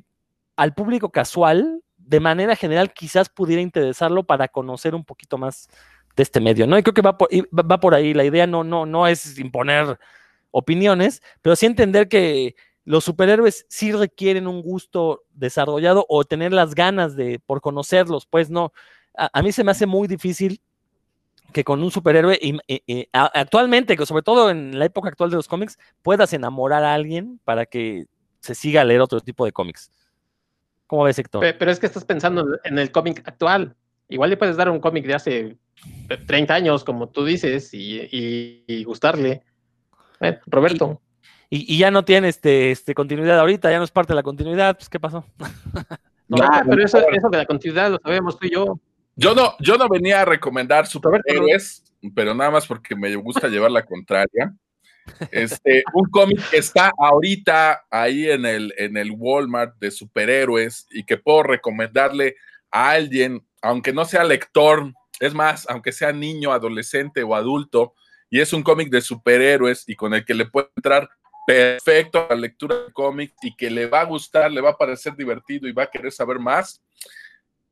[0.55, 5.67] al público casual, de manera general, quizás pudiera interesarlo para conocer un poquito más
[6.15, 6.77] de este medio, ¿no?
[6.77, 8.13] Y creo que va por, va por ahí.
[8.13, 9.99] La idea no, no, no es imponer
[10.51, 16.73] opiniones, pero sí entender que los superhéroes sí requieren un gusto desarrollado o tener las
[16.73, 18.71] ganas de por conocerlos, pues no.
[19.13, 20.61] a mí se me hace muy difícil
[21.57, 25.47] que con un superhéroe, y, actualmente, que sobre todo en la época actual de los
[25.47, 28.05] cómics, puedas enamorar a alguien para que
[28.41, 29.89] se siga a leer otro tipo de cómics.
[30.85, 31.43] ¿Cómo ves, Héctor?
[31.57, 33.75] Pero, es que estás pensando en el cómic actual.
[34.07, 35.57] Igual le puedes dar un cómic de hace
[36.27, 39.41] 30 años, como tú dices, y, gustarle.
[40.19, 41.01] Bueno, Roberto.
[41.49, 44.23] Y, y ya no tiene este, este continuidad ahorita, ya no es parte de la
[44.23, 45.25] continuidad, pues ¿qué pasó?
[46.29, 46.37] No,
[46.69, 48.77] pero eso, eso de la continuidad lo sabemos tú y yo.
[49.19, 53.71] Yo no, yo no venía a recomendar superhéroes, pero nada más porque me gusta llevar
[53.71, 54.53] la contraria.
[55.31, 61.03] Este, un cómic que está ahorita ahí en el, en el Walmart de superhéroes y
[61.03, 62.35] que puedo recomendarle
[62.69, 67.95] a alguien, aunque no sea lector, es más, aunque sea niño, adolescente o adulto,
[68.29, 71.09] y es un cómic de superhéroes y con el que le puede entrar
[71.47, 74.77] perfecto a la lectura de cómics y que le va a gustar, le va a
[74.77, 76.83] parecer divertido y va a querer saber más.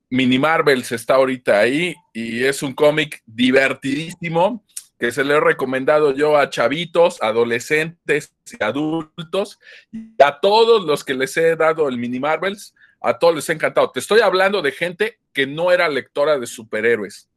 [0.09, 4.63] Mini Marvels está ahorita ahí y es un cómic divertidísimo
[4.99, 9.59] que se le he recomendado yo a chavitos, adolescentes y adultos
[9.91, 13.53] y a todos los que les he dado el Mini Marvels, a todos les ha
[13.53, 13.91] encantado.
[13.91, 17.29] Te estoy hablando de gente que no era lectora de superhéroes.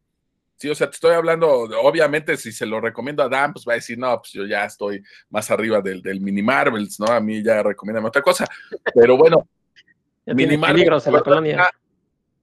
[0.56, 3.72] Sí, o sea, te estoy hablando, obviamente, si se lo recomiendo a Dan, pues va
[3.72, 7.06] a decir, no, pues yo ya estoy más arriba del, del Mini Marvels, ¿no?
[7.06, 8.44] A mí ya recomiéndame otra cosa.
[8.92, 9.48] Pero bueno,
[10.26, 11.70] Mini Marvels en la colonia.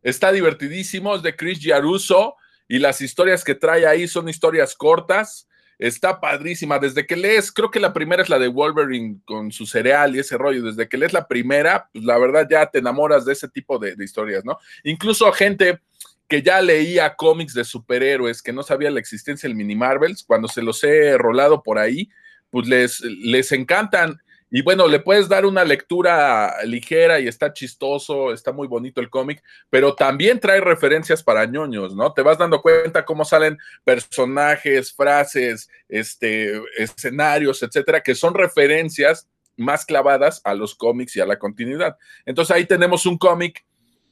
[0.06, 2.36] Está, divertidísimo, es de Chris Giaruso
[2.68, 5.48] y las historias que trae ahí son historias cortas.
[5.80, 6.78] Está padrísima.
[6.78, 10.20] Desde que lees, creo que la primera es la de Wolverine con su cereal y
[10.20, 10.62] ese rollo.
[10.62, 13.96] Desde que lees la primera, pues la verdad ya te enamoras de ese tipo de,
[13.96, 14.60] de historias, ¿no?
[14.84, 15.80] Incluso gente
[16.28, 20.48] que ya leía cómics de superhéroes, que no sabía la existencia del mini Marvels, cuando
[20.48, 22.10] se los he rolado por ahí,
[22.52, 24.22] pues les, les encantan.
[24.56, 29.10] Y bueno, le puedes dar una lectura ligera y está chistoso, está muy bonito el
[29.10, 32.14] cómic, pero también trae referencias para ñoños, ¿no?
[32.14, 39.86] Te vas dando cuenta cómo salen personajes, frases, este, escenarios, etcétera, que son referencias más
[39.86, 41.98] clavadas a los cómics y a la continuidad.
[42.26, 43.66] Entonces ahí tenemos un cómic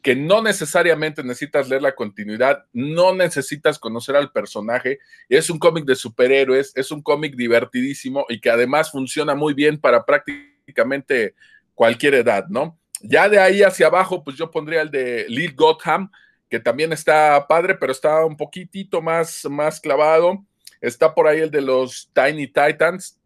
[0.04, 5.00] que no necesariamente necesitas leer la continuidad, no necesitas conocer al personaje.
[5.30, 9.80] Es un cómic de superhéroes, es un cómic divertidísimo y que además funciona muy bien
[9.80, 11.36] para prácticamente
[11.74, 12.78] cualquier edad, ¿no?
[13.00, 16.12] Ya de ahí hacia abajo, pues yo pondría el de Lil Gotham,
[16.50, 20.46] que también está padre, pero está un poquitito más, más clavado.
[20.82, 23.18] Está por ahí el de los Tiny Titans,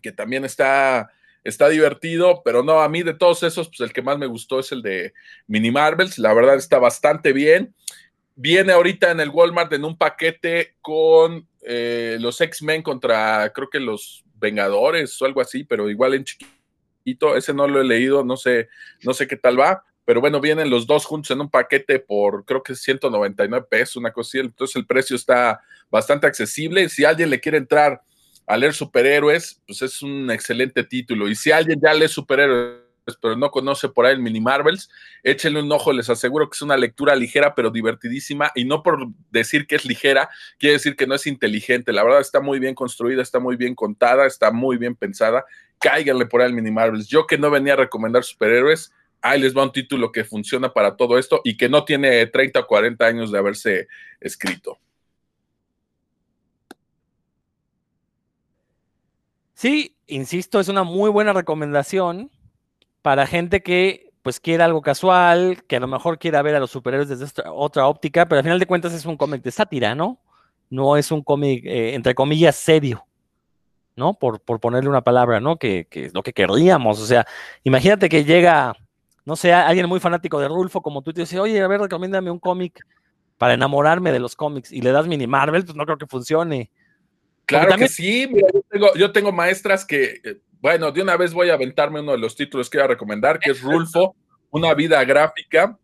[0.00, 1.10] que también está
[1.44, 4.58] está divertido, pero no, a mí de todos esos, pues el que más me gustó
[4.60, 5.12] es el de
[5.46, 7.74] Mini Marvels, la verdad está bastante bien.
[8.34, 13.78] Viene ahorita en el Walmart en un paquete con eh, los X-Men contra, creo que
[13.78, 18.36] los Vengadores o algo así, pero igual en chiquito, ese no lo he leído, no
[18.36, 18.68] sé,
[19.02, 22.44] no sé qué tal va, pero bueno, vienen los dos juntos en un paquete por
[22.44, 26.88] creo que 199 pesos, una cosa así, entonces el precio está bastante accesible.
[26.88, 28.02] Si alguien le quiere entrar
[28.46, 31.28] a leer superhéroes, pues es un excelente título.
[31.28, 32.84] Y si alguien ya lee superhéroes,
[33.20, 34.88] pero no conoce por ahí el Mini Marvels,
[35.22, 38.50] échenle un ojo, les aseguro que es una lectura ligera, pero divertidísima.
[38.54, 41.92] Y no por decir que es ligera, quiere decir que no es inteligente.
[41.92, 45.44] La verdad está muy bien construida, está muy bien contada, está muy bien pensada.
[45.78, 47.08] Cáiganle por ahí el Mini Marvels.
[47.08, 50.96] Yo que no venía a recomendar superhéroes, ahí les va un título que funciona para
[50.96, 53.88] todo esto y que no tiene 30 o 40 años de haberse
[54.20, 54.78] escrito.
[59.64, 62.30] Sí, insisto, es una muy buena recomendación
[63.00, 66.70] para gente que pues quiera algo casual, que a lo mejor quiera ver a los
[66.70, 70.20] superhéroes desde otra óptica, pero al final de cuentas es un cómic de sátira, ¿no?
[70.68, 73.06] No es un cómic, eh, entre comillas, serio,
[73.96, 74.12] ¿no?
[74.12, 75.56] Por, por ponerle una palabra, ¿no?
[75.56, 77.00] Que, que, es lo que querríamos.
[77.00, 77.26] O sea,
[77.62, 78.74] imagínate que llega,
[79.24, 81.80] no sé, alguien muy fanático de Rulfo como tú y te dice, oye, a ver,
[81.80, 82.86] recomiéndame un cómic
[83.38, 86.70] para enamorarme de los cómics y le das mini Marvel, pues no creo que funcione.
[87.46, 87.88] Claro también...
[87.88, 91.50] que sí, mira, yo, tengo, yo tengo maestras que, eh, bueno, de una vez voy
[91.50, 94.16] a aventarme uno de los títulos que voy a recomendar, que es Rulfo,
[94.50, 95.78] una vida gráfica,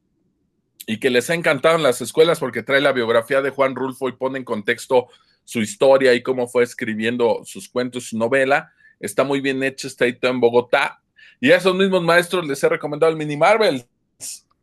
[0.86, 4.08] y que les ha encantado en las escuelas porque trae la biografía de Juan Rulfo
[4.08, 5.08] y pone en contexto
[5.44, 8.72] su historia y cómo fue escribiendo sus cuentos, su novela.
[8.98, 11.02] Está muy bien hecho, está ahí en Bogotá.
[11.40, 13.84] Y a esos mismos maestros les he recomendado el Mini Marvel.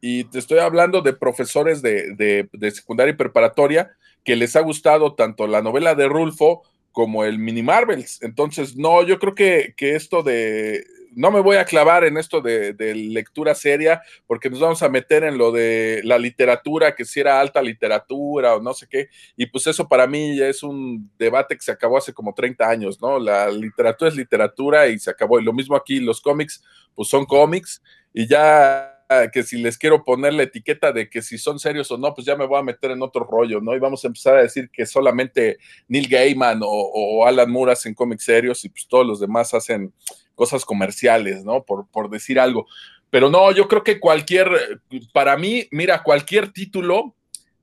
[0.01, 3.91] Y te estoy hablando de profesores de, de, de secundaria y preparatoria
[4.23, 6.63] que les ha gustado tanto la novela de Rulfo
[6.97, 8.17] como el Mini Marvels.
[8.23, 10.83] Entonces, no, yo creo que, que esto de,
[11.13, 14.89] no me voy a clavar en esto de, de, lectura seria, porque nos vamos a
[14.89, 19.09] meter en lo de la literatura, que si era alta literatura o no sé qué,
[19.35, 22.67] y pues eso para mí ya es un debate que se acabó hace como 30
[22.67, 23.19] años, ¿no?
[23.19, 25.39] La literatura es literatura y se acabó.
[25.39, 26.63] Y lo mismo aquí, los cómics,
[26.95, 27.79] pues son cómics,
[28.11, 28.96] y ya
[29.31, 32.25] que si les quiero poner la etiqueta de que si son serios o no, pues
[32.25, 33.75] ya me voy a meter en otro rollo, ¿no?
[33.75, 37.93] Y vamos a empezar a decir que solamente Neil Gaiman o, o Alan Moore hacen
[37.93, 39.93] cómics serios y pues todos los demás hacen
[40.35, 41.63] cosas comerciales, ¿no?
[41.63, 42.67] Por, por decir algo.
[43.09, 44.81] Pero no, yo creo que cualquier,
[45.13, 47.15] para mí, mira, cualquier título,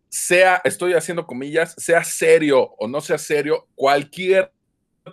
[0.09, 4.52] sea, estoy haciendo comillas, sea serio o no sea serio, cualquier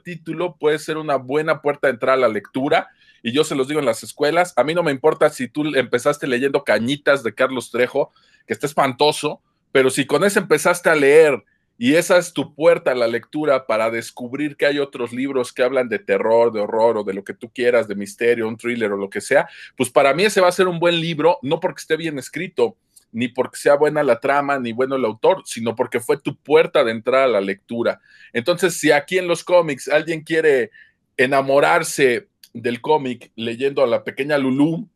[0.03, 2.89] título puede ser una buena puerta de entrada a la lectura.
[3.23, 5.75] Y yo se los digo en las escuelas, a mí no me importa si tú
[5.75, 8.11] empezaste leyendo Cañitas de Carlos Trejo,
[8.47, 11.43] que está espantoso, pero si con eso empezaste a leer
[11.77, 15.63] y esa es tu puerta a la lectura para descubrir que hay otros libros que
[15.63, 18.91] hablan de terror, de horror o de lo que tú quieras, de misterio, un thriller
[18.91, 21.59] o lo que sea, pues para mí ese va a ser un buen libro, no
[21.59, 22.77] porque esté bien escrito,
[23.11, 26.83] ni porque sea buena la trama, ni bueno el autor, sino porque fue tu puerta
[26.83, 27.99] de entrada a la lectura.
[28.31, 30.71] Entonces, si aquí en los cómics alguien quiere
[31.17, 34.87] enamorarse del cómic leyendo a la pequeña Lulu,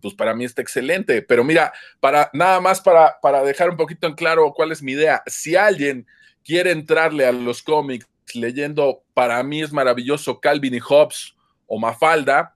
[0.00, 1.22] pues para mí está excelente.
[1.22, 4.92] Pero mira, para nada más para, para dejar un poquito en claro cuál es mi
[4.92, 5.22] idea.
[5.26, 6.06] Si alguien
[6.44, 11.34] quiere entrarle a los cómics leyendo, para mí es maravilloso Calvin y Hobbes
[11.66, 12.54] o Mafalda,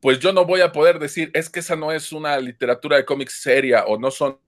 [0.00, 3.04] pues yo no voy a poder decir, es que esa no es una literatura de
[3.04, 4.38] cómics seria o no son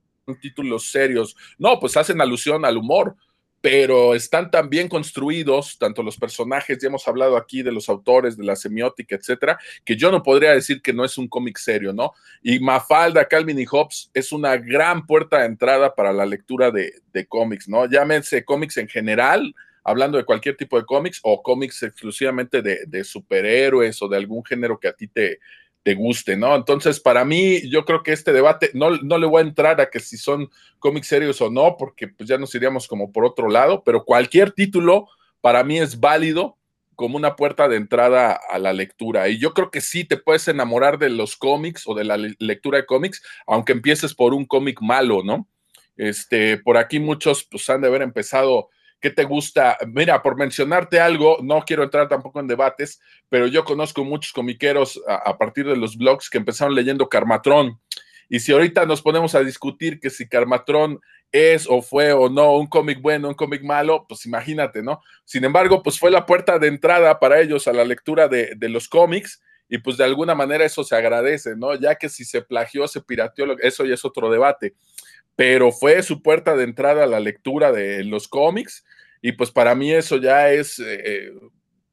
[0.40, 1.36] títulos serios.
[1.58, 3.16] No, pues hacen alusión al humor
[3.62, 8.36] pero están tan bien construidos, tanto los personajes, ya hemos hablado aquí de los autores,
[8.36, 11.92] de la semiótica, etcétera, que yo no podría decir que no es un cómic serio,
[11.92, 12.12] ¿no?
[12.42, 16.92] Y Mafalda, Calvin y Hobbes es una gran puerta de entrada para la lectura de,
[17.12, 17.86] de cómics, ¿no?
[17.86, 23.04] Llámense cómics en general, hablando de cualquier tipo de cómics, o cómics exclusivamente de, de
[23.04, 25.38] superhéroes o de algún género que a ti te,
[25.82, 26.54] te guste, ¿no?
[26.54, 29.90] Entonces, para mí, yo creo que este debate, no, no le voy a entrar a
[29.90, 33.48] que si son cómics serios o no, porque pues ya nos iríamos como por otro
[33.48, 35.08] lado, pero cualquier título
[35.40, 36.56] para mí es válido
[36.94, 39.28] como una puerta de entrada a la lectura.
[39.28, 42.78] Y yo creo que sí te puedes enamorar de los cómics o de la lectura
[42.78, 45.48] de cómics, aunque empieces por un cómic malo, ¿no?
[45.96, 48.68] Este, por aquí muchos pues han de haber empezado
[49.02, 49.76] ¿Qué te gusta?
[49.88, 55.02] Mira, por mencionarte algo, no quiero entrar tampoco en debates, pero yo conozco muchos comiqueros
[55.08, 57.80] a, partir de los blogs que empezaron leyendo Carmatrón.
[58.28, 61.00] Y si ahorita nos ponemos a discutir que si Carmatrón
[61.32, 65.00] es o fue o no un cómic bueno, un cómic malo, pues imagínate, ¿no?
[65.24, 68.68] Sin embargo, pues fue la puerta de entrada para ellos a la lectura de, de
[68.68, 71.74] los cómics y pues de alguna manera eso se agradece, ¿no?
[71.74, 74.76] Ya que si se plagió, se pirateó, eso ya es otro debate
[75.36, 78.84] pero fue su puerta de entrada a la lectura de los cómics
[79.20, 81.32] y pues para mí eso ya es, eh,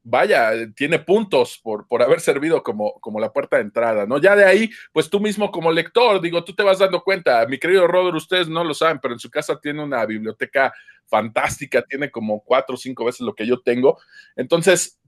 [0.03, 4.17] vaya, tiene puntos por, por haber servido como, como la puerta de entrada, ¿no?
[4.19, 7.59] Ya de ahí, pues tú mismo como lector, digo, tú te vas dando cuenta, mi
[7.59, 10.73] querido Roder, ustedes no lo saben, pero en su casa tiene una biblioteca
[11.05, 13.99] fantástica, tiene como cuatro o cinco veces lo que yo tengo,
[14.35, 14.99] entonces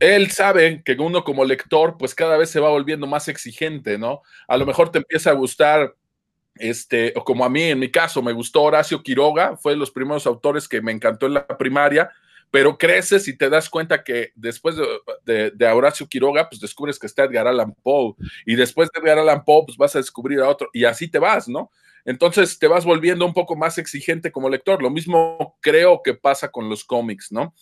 [0.00, 4.22] él sabe que uno como lector, pues cada vez se va volviendo más exigente, ¿no?
[4.48, 5.94] A lo mejor te empieza a gustar
[6.58, 10.26] este, como a mí en mi caso me gustó Horacio Quiroga, fue de los primeros
[10.26, 12.10] autores que me encantó en la primaria,
[12.50, 14.76] pero creces y te das cuenta que después
[15.24, 18.14] de, Horacio Quiroga, pues descubres que está Edgar Allan Poe,
[18.44, 21.18] y después de Edgar Allan Poe, pues vas a descubrir a otro, y así te
[21.18, 21.70] vas, ¿no?
[22.06, 24.80] Entonces te vas volviendo un poco más exigente como lector.
[24.80, 27.52] Lo mismo creo que pasa con los cómics, ¿no?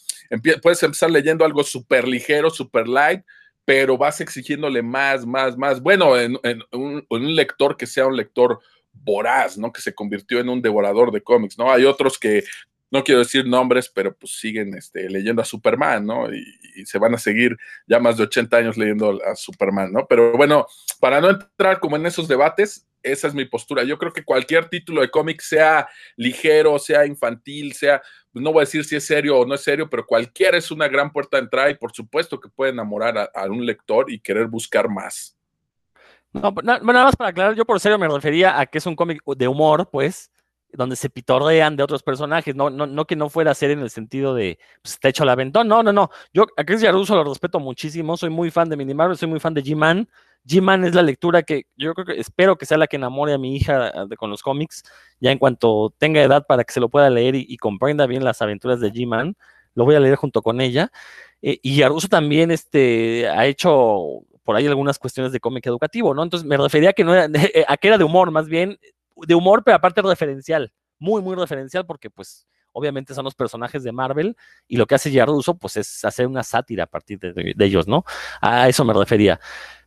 [0.62, 3.22] puedes empezar leyendo algo súper ligero, súper light,
[3.64, 5.80] pero vas exigiéndole más, más, más.
[5.80, 6.38] Bueno, en,
[6.72, 8.61] un, lector que sea un lector
[9.59, 9.72] ¿no?
[9.72, 11.70] Que se convirtió en un devorador de cómics, ¿no?
[11.72, 12.44] Hay otros que,
[12.94, 16.33] no quiero decir nombres, pero pues siguen este, leyendo a Superman, ¿no?
[16.33, 16.44] Y,
[16.87, 20.07] se van a seguir ya más de 80 años leyendo a Superman, ¿no?
[20.09, 20.66] Pero bueno,
[21.00, 23.83] para no entrar como en esos debates, esa es mi postura.
[23.83, 28.00] Yo creo que cualquier título de cómic, sea ligero, sea infantil, sea,
[28.33, 30.87] no voy a decir si es serio o no es serio, pero cualquiera es una
[30.87, 34.46] gran puerta de entrada y por supuesto que puede enamorar a un lector y querer
[34.46, 35.37] buscar más.
[36.35, 39.23] No, nada más para aclarar, yo por serio me refería a que es un cómic
[39.25, 40.33] de humor, pues,
[40.73, 43.90] donde se pitorrean de otros personajes, no, no, no que no fuera ser en el
[43.90, 47.23] sentido de, pues, está hecho al aventón, no, no, no, yo a Chris Yaruso lo
[47.23, 50.09] respeto muchísimo, soy muy fan de Minimarvel, soy muy fan de G-Man,
[50.44, 53.38] G-Man es la lectura que yo creo que espero que sea la que enamore a
[53.38, 54.83] mi hija con los cómics,
[55.20, 58.42] ya en cuanto tenga edad para que se lo pueda leer y, comprenda bien las
[58.42, 59.37] aventuras de G-Man,
[59.75, 60.90] lo voy a leer junto con ella,
[61.42, 66.22] eh, y Yaruso también este, ha hecho por ahí algunas cuestiones de cómic educativo, ¿no?
[66.22, 67.28] Entonces me refería a que no era,
[67.68, 68.78] a que era de humor, más bien,
[69.16, 73.92] de humor, pero aparte referencial, muy, muy referencial, porque pues obviamente son los personajes de
[73.92, 74.37] Marvel
[74.68, 78.04] y lo que hace Yaruso pues es hacer una sátira a partir de, ellos, ¿no?
[78.40, 79.40] A eso me refería.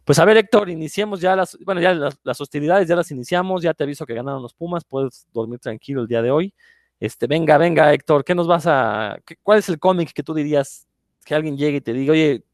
[0.04, 3.74] Pues a ver, Héctor, iniciemos ya las, bueno, ya las, hostilidades ya las iniciamos, ya
[3.74, 6.54] te aviso que ganaron los Pumas, puedes dormir tranquilo el día de hoy.
[7.00, 10.88] Este, venga, venga, Héctor, ¿qué nos vas a, cuál es el cómic que tú dirías
[11.26, 12.46] que alguien llegue y te diga, oye,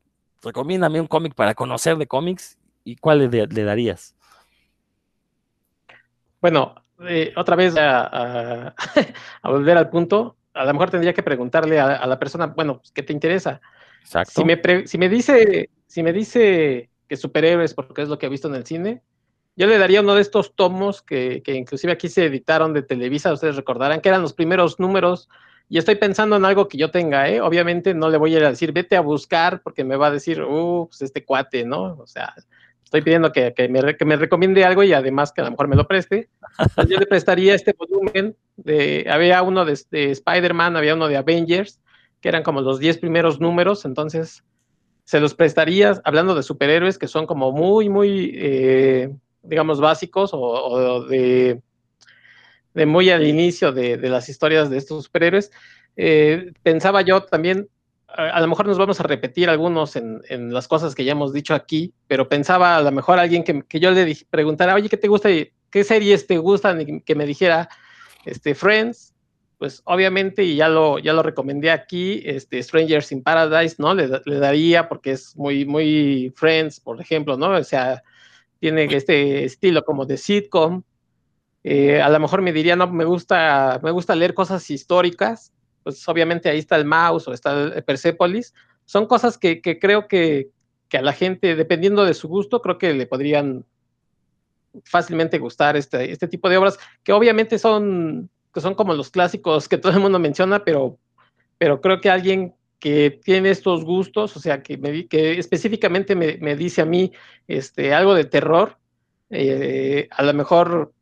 [0.43, 4.15] recomiéndame un cómic para conocer de cómics y cuál le, darías.
[6.41, 6.75] Bueno,
[7.07, 8.75] eh, otra vez a,
[9.43, 13.03] volver al punto, a lo mejor tendría que preguntarle a, la persona, bueno, pues, ¿qué
[13.03, 13.61] te interesa?
[14.01, 14.33] Exacto.
[14.35, 18.29] Si me, si me dice, si me dice que superhéroes, porque es lo que ha
[18.29, 19.01] visto en el cine,
[19.55, 23.31] yo le daría uno de estos tomos que, que inclusive aquí se editaron de Televisa,
[23.31, 25.29] ustedes recordarán que eran los primeros números
[25.73, 27.41] y estoy pensando en algo que yo tenga, ¿eh?
[27.41, 30.85] Obviamente no le voy a decir, vete a buscar, porque me va a decir, uh,
[30.87, 31.95] pues este cuate, ¿no?
[31.97, 32.31] O sea,
[32.83, 35.67] estoy pidiendo que, que, me, que me recomiende algo y además que a lo mejor
[35.67, 36.29] me lo preste.
[36.87, 38.35] Yo le prestaría este volumen
[39.09, 41.79] había uno de, de Spider-Man, había uno de Avengers,
[42.21, 44.43] que eran como los 10 primeros números, entonces
[45.05, 49.09] se los prestaría, hablando de superhéroes que son como muy, muy, eh,
[49.41, 51.63] digamos, básicos o, o de
[52.73, 55.51] de muy al inicio de, de las historias de estos superhéroes,
[55.95, 57.69] eh, pensaba yo también,
[58.07, 61.11] a, a, lo mejor nos vamos a repetir algunos en, en, las cosas que ya
[61.11, 64.75] hemos dicho aquí, pero pensaba a lo mejor alguien que, que yo le dije, preguntara,
[64.75, 65.29] oye, ¿qué te gusta?
[65.69, 66.81] ¿Qué series te gustan?
[66.81, 67.69] Y que me dijera,
[68.25, 69.13] este, Friends,
[69.57, 73.93] pues obviamente, y ya lo, ya lo recomendé aquí, este, Strangers in Paradise, ¿no?
[73.93, 77.51] Le, le daría porque es muy, muy Friends, por ejemplo, ¿no?
[77.51, 78.03] O sea,
[78.59, 80.83] tiene este estilo como de sitcom,
[81.63, 85.53] eh, a lo mejor me diría, no, me gusta, me gusta leer cosas históricas,
[85.83, 88.53] pues obviamente ahí está el Mouse o está el Persepolis.
[88.85, 90.49] Son cosas que, que creo que,
[90.89, 93.65] que, a la gente, dependiendo de su gusto, creo que le podrían
[94.85, 99.69] fácilmente gustar este, este tipo de obras, que obviamente son, que son como los clásicos
[99.69, 100.97] que todo el mundo menciona, pero,
[101.57, 106.37] pero creo que alguien que tiene estos gustos, o sea, que, me, que específicamente me,
[106.41, 107.13] me dice a mí
[107.47, 108.77] este, algo de terror,
[109.29, 110.93] eh, a lo mejor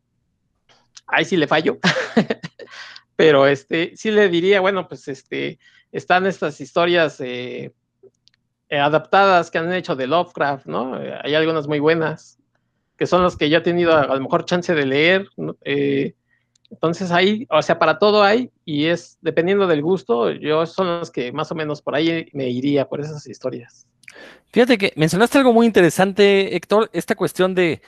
[1.12, 1.78] ahí sí le fallo,
[3.16, 5.59] pero este, sí le diría, bueno, pues este,
[5.91, 7.72] están estas historias eh,
[8.70, 10.99] adaptadas que han hecho de Lovecraft, ¿no?
[11.24, 12.39] Hay algunas muy buenas,
[12.97, 15.28] que son las que yo he tenido a, lo mejor chance de leer,
[15.66, 16.14] eh,
[16.70, 21.12] entonces ahí, o sea, para todo hay, y es dependiendo del gusto, yo son las
[21.12, 23.86] que más o menos por ahí me iría por esas historias.
[24.53, 27.82] Fíjate que mencionaste algo muy interesante, Héctor, esta cuestión de,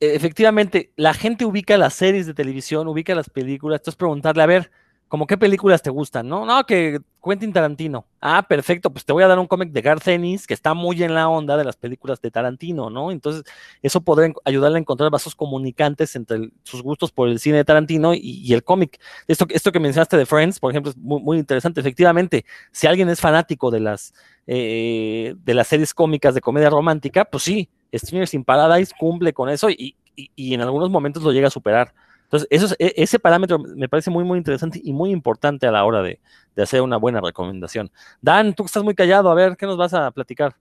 [0.00, 4.70] efectivamente, la gente ubica las series de televisión, ubica las películas, entonces preguntarle, a ver,
[5.08, 6.44] como qué películas te gustan, ¿no?
[6.44, 8.06] No, que Quentin Tarantino.
[8.20, 11.02] Ah, perfecto, pues te voy a dar un cómic de Garth Ennis que está muy
[11.02, 13.10] en la onda de las películas de Tarantino, ¿no?
[13.10, 13.42] Entonces,
[13.82, 18.12] eso podría ayudarle a encontrar vasos comunicantes entre sus gustos por el cine de Tarantino
[18.14, 19.00] y, y el cómic.
[19.26, 21.80] Esto, esto que mencionaste de Friends, por ejemplo, es muy, muy interesante.
[21.80, 24.12] Efectivamente, si alguien es fanático de las,
[24.46, 29.48] eh, de las series cómicas de comedia romántica, pues sí, Strangers in Paradise cumple con
[29.48, 31.94] eso y, y, y, en algunos momentos lo llega a superar.
[32.24, 35.72] Entonces, eso es, e, ese parámetro me parece muy, muy interesante y muy importante a
[35.72, 36.20] la hora de,
[36.54, 37.90] de, hacer una buena recomendación.
[38.20, 40.54] Dan, tú estás muy callado, a ver, ¿qué nos vas a platicar?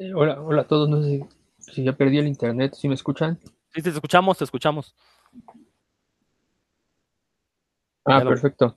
[0.00, 1.26] Eh, hola, hola a todos, no sé
[1.58, 3.38] si, si, ya perdí el internet, si me escuchan.
[3.74, 4.94] Sí, te escuchamos, te escuchamos.
[8.04, 8.76] Ah, perfecto.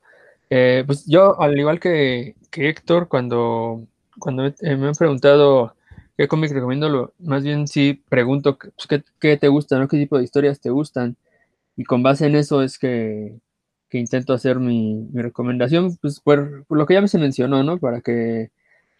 [0.50, 3.86] Eh, pues yo, al igual que, que Héctor, cuando,
[4.20, 5.76] cuando me, eh, me han preguntado
[6.18, 9.88] qué cómic recomiendo, lo, más bien sí pregunto pues, ¿qué, qué, te gusta, ¿no?
[9.88, 11.16] qué tipo de historias te gustan.
[11.76, 13.40] Y con base en eso es que,
[13.90, 17.64] que intento hacer mi, mi recomendación, pues por, por, lo que ya me se mencionó,
[17.64, 17.78] ¿no?
[17.78, 18.50] Para que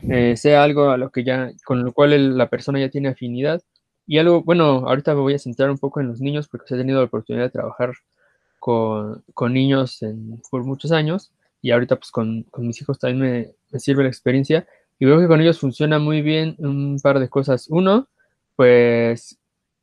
[0.10, 3.10] eh, sea algo a lo que ya, con lo cual el, la persona ya tiene
[3.10, 3.62] afinidad.
[4.06, 6.78] Y algo, bueno, ahorita me voy a centrar un poco en los niños porque he
[6.78, 7.94] tenido la oportunidad de trabajar
[8.60, 13.20] con, con niños en, por muchos años y ahorita pues con, con mis hijos también
[13.20, 14.68] me, me sirve la experiencia
[15.00, 17.68] y veo que con ellos funciona muy bien un par de cosas.
[17.70, 18.08] Uno,
[18.56, 19.38] pues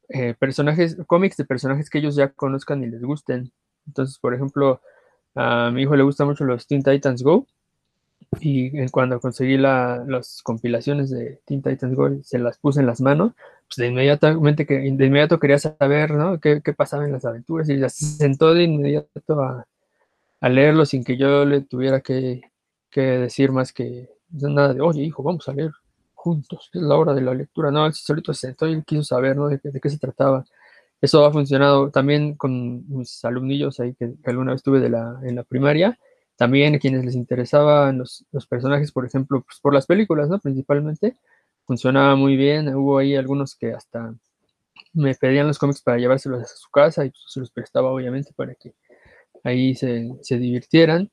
[0.08, 3.52] eh, personajes, cómics de personajes que ellos ya conozcan y les gusten.
[3.86, 4.80] Entonces, por ejemplo,
[5.34, 7.46] a mi hijo le gusta mucho los Teen Titans Go.
[8.40, 13.00] Y cuando conseguí la, las compilaciones de Teen Titans Go, se las puse en las
[13.00, 13.32] manos,
[13.68, 16.40] pues de inmediatamente que de inmediato quería saber ¿no?
[16.40, 19.66] qué, qué pasaba en las aventuras y ya se sentó de inmediato a,
[20.40, 22.42] a leerlo sin que yo le tuviera que,
[22.90, 24.10] que decir más que
[24.42, 25.72] nada de, oye, hijo, vamos a leer
[26.24, 27.70] juntos, es la hora de la lectura.
[27.70, 29.48] No, él solito se sentó y quiso saber, ¿no?
[29.48, 30.44] De, de, qué se trataba.
[31.00, 35.36] Eso ha funcionado también con mis alumnillos ahí que, alguna vez tuve de la, en
[35.36, 35.98] la primaria.
[36.36, 40.38] También quienes les interesaban los, los personajes, por ejemplo, pues por las películas, ¿no?
[40.40, 41.16] Principalmente,
[41.66, 42.74] funcionaba muy bien.
[42.74, 44.14] Hubo ahí algunos que hasta
[44.94, 48.32] me pedían los cómics para llevárselos a su casa y pues, se los prestaba, obviamente,
[48.34, 48.74] para que
[49.42, 51.10] ahí se, se divirtieran.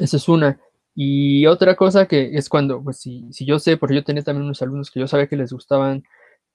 [0.00, 0.60] Esa es una.
[1.00, 4.44] Y otra cosa que es cuando, pues si, si, yo sé, porque yo tenía también
[4.46, 6.02] unos alumnos que yo sabía que les gustaban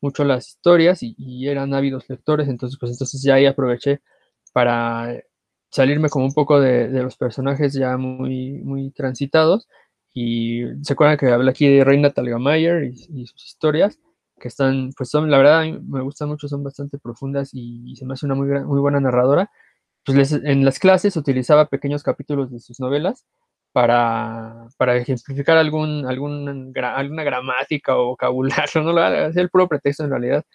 [0.01, 4.01] mucho las historias y, eran ávidos lectores, entonces pues entonces ya ahí aproveché
[4.53, 5.17] para
[5.71, 9.69] salirme como un poco de, de los personajes ya muy, muy transitados.
[10.13, 13.99] Y se acuerdan que habla aquí de Reina Talgamayer y, y, sus historias,
[14.39, 18.05] que están, pues son, la verdad, me gustan mucho, son bastante profundas y, y se
[18.05, 19.49] me hace una muy, muy buena narradora.
[20.05, 23.25] Pues les, en las clases utilizaba pequeños capítulos de sus novelas
[23.73, 30.03] para, para ejemplificar algún, algún, alguna gramática o vocabulario, no lo hacer el puro pretexto
[30.05, 30.45] en realidad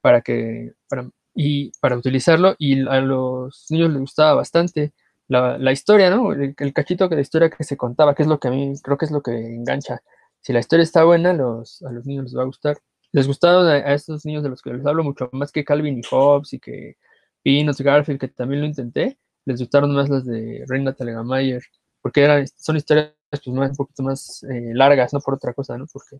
[0.00, 4.92] para que, para, y para utilizarlo, y a los niños les gustaba bastante.
[5.28, 6.32] la, la historia, ¿no?
[6.32, 9.06] El, cachito de historia que se contaba, que es lo que a mí creo que
[9.06, 10.02] es lo que engancha.
[10.40, 12.78] Si la historia está buena, los, a los niños les va a gustar.
[13.12, 16.02] Les gustaron a, estos niños de los que les hablo mucho más que Calvin y
[16.10, 16.96] Hobbes y que
[17.42, 21.62] Peanuts, Garfield, que también lo intenté, les gustaron más las de Reina Telegamayer,
[22.02, 25.78] porque eran, son historias pues, más, un poquito más eh, largas, no por otra cosa,
[25.78, 25.86] ¿no?
[25.92, 26.18] Porque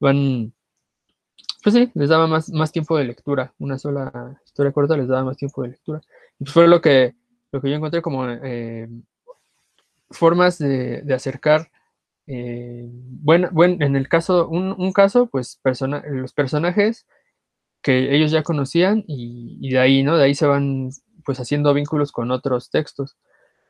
[0.00, 0.52] van,
[1.62, 5.24] pues sí, les daba más, más tiempo de lectura, una sola historia corta les daba
[5.24, 6.00] más tiempo de lectura.
[6.38, 7.14] Y pues fue lo que,
[7.52, 8.88] lo que yo encontré como eh,
[10.10, 11.70] formas de, de acercar,
[12.26, 17.06] eh, bueno, bueno, en el caso, un, un caso, pues persona, los personajes
[17.82, 20.16] que ellos ya conocían y, y, de ahí, ¿no?
[20.16, 20.90] De ahí se van
[21.24, 23.16] pues haciendo vínculos con otros textos.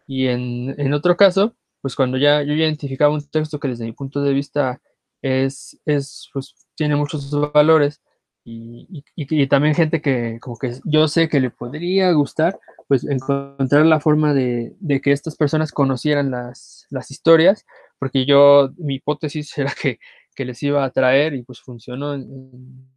[0.08, 3.92] Y en, en, otro caso, pues cuando ya yo identificaba un texto que desde mi
[3.92, 4.80] punto de vista
[5.22, 8.00] es, es pues tiene muchos valores
[8.42, 13.84] y, y, también gente que como que yo sé que le podría gustar, pues encontrar
[13.84, 17.66] la forma de, de que estas personas conocieran las, las, historias,
[17.98, 19.98] porque yo, mi hipótesis era que,
[20.34, 22.88] que les iba a traer y pues funcionó en,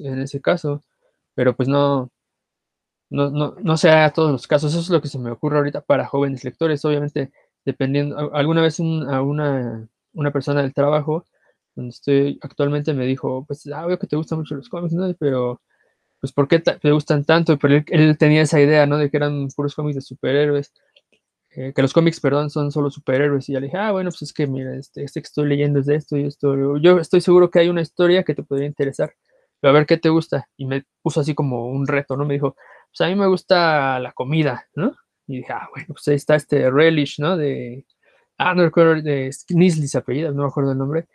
[0.00, 0.82] en ese caso,
[1.34, 2.10] pero pues no,
[3.10, 5.82] no, no, no sea todos los casos, eso es lo que se me ocurre ahorita
[5.82, 7.32] para jóvenes lectores, obviamente
[7.64, 11.24] dependiendo, alguna vez un, a una, una persona del trabajo,
[11.74, 15.12] donde estoy actualmente, me dijo, pues, ah, veo que te gustan mucho los cómics, ¿no?
[15.18, 15.60] Pero,
[16.20, 17.58] pues, ¿por qué te gustan tanto?
[17.58, 18.98] Pero él, él, tenía esa idea, ¿no?
[18.98, 20.72] De que eran puros cómics de superhéroes,
[21.52, 23.48] eh, que los cómics, perdón, son solo superhéroes.
[23.48, 25.80] Y ya le dije, ah, bueno, pues es que, mira, este, este que estoy leyendo
[25.80, 26.76] es de esto y esto.
[26.78, 29.14] Yo estoy seguro que hay una historia que te podría interesar,
[29.62, 30.48] a ver qué te gusta.
[30.56, 32.24] Y me puso así como un reto, ¿no?
[32.24, 32.56] Me dijo,
[32.90, 34.94] pues a mí me gusta la comida, ¿no?
[35.26, 37.36] Y dije, ah, bueno, pues ahí está este Relish, ¿no?
[37.36, 37.86] De,
[38.38, 40.02] ah, no recuerdo, de Knisley se
[40.32, 41.06] no me acuerdo el nombre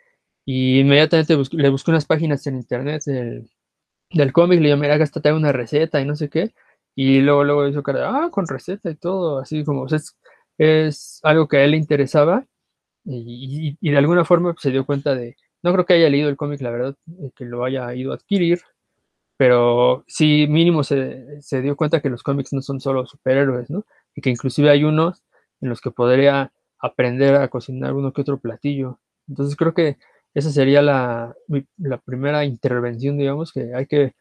[0.46, 3.50] y inmediatamente busqué, le busqué unas páginas en internet del,
[4.10, 6.54] del cómic, le dije, mira, está una receta y no sé qué.
[6.94, 10.16] Y luego, luego hizo cara, ah, con receta y todo, así como, o es,
[10.58, 12.46] es, algo que a él le interesaba
[13.04, 15.36] y, y, y, de alguna forma se dio cuenta de,
[15.66, 16.94] no creo que haya leído el cómic, la verdad,
[17.34, 18.60] que lo haya ido a adquirir,
[19.36, 23.84] pero sí mínimo se, se, dio cuenta que los cómics no son solo superhéroes, ¿no?
[24.14, 25.24] Y que inclusive hay unos
[25.60, 29.00] en los que podría aprender a cocinar uno que otro platillo.
[29.28, 29.98] Entonces creo que
[30.34, 31.34] esa sería la,
[31.78, 34.14] la, primera intervención, digamos, que hay que,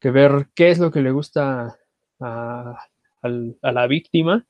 [0.00, 1.76] que, ver qué es lo que le gusta
[2.20, 2.78] a,
[3.22, 3.28] a,
[3.62, 4.46] a la víctima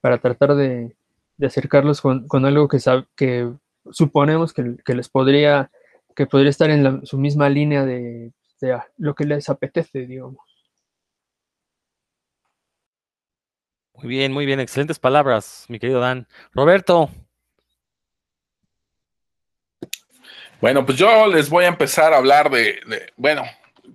[0.00, 0.96] para tratar de,
[1.38, 2.78] de acercarlos con, con, algo que,
[3.16, 3.50] que
[3.90, 5.70] suponemos que, que, les podría,
[6.18, 10.40] que podría estar en la, su misma línea de, de lo que les apetece, digamos.
[13.94, 16.26] Muy bien, muy bien, excelentes palabras, mi querido Dan.
[16.52, 17.08] Roberto,
[20.60, 23.44] Bueno, pues yo les voy a empezar a hablar de, de, bueno,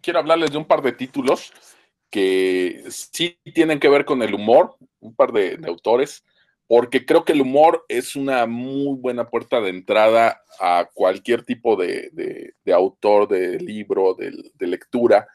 [0.02, 1.52] quiero hablarles de un par de títulos
[2.10, 6.24] que sí tienen que ver con el humor, un par de, de autores,
[6.68, 11.76] porque creo que el humor es una muy buena puerta de entrada a cualquier tipo
[11.76, 15.28] de, autor, de libro, de, lectura.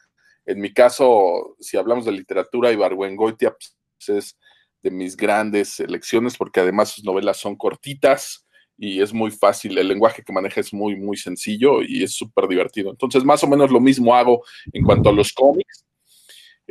[0.45, 4.37] En mi caso, si hablamos de literatura, Ibargüengoitia pues, es
[4.81, 8.45] de mis grandes selecciones, porque además sus novelas son cortitas,
[8.81, 12.47] y es muy fácil, el lenguaje que maneja es muy, muy sencillo y es súper
[12.47, 12.89] divertido.
[12.89, 15.85] Entonces, más o menos lo mismo hago en cuanto a los cómics.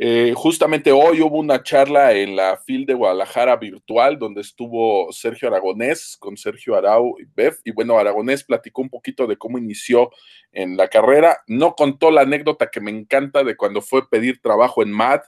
[0.01, 5.49] Eh, justamente hoy hubo una charla en la FIL de Guadalajara virtual donde estuvo Sergio
[5.49, 7.57] Aragonés con Sergio Arau y Bev.
[7.65, 10.09] Y bueno, Aragonés platicó un poquito de cómo inició
[10.53, 11.39] en la carrera.
[11.47, 15.19] No contó la anécdota que me encanta de cuando fue a pedir trabajo en MAD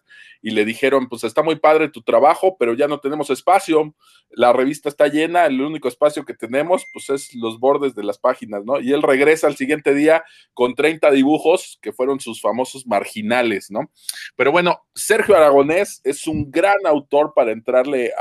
[0.42, 3.94] y le dijeron, pues está muy padre tu trabajo, pero ya no tenemos espacio.
[4.32, 8.18] La revista está llena, el único espacio que tenemos, pues es los bordes de las
[8.18, 8.80] páginas, ¿no?
[8.80, 13.92] Y él regresa al siguiente día con 30 dibujos que fueron sus famosos marginales, ¿no?
[14.36, 14.61] Pero bueno,
[14.96, 18.12] Sergio Aragonés es un gran autor para entrarle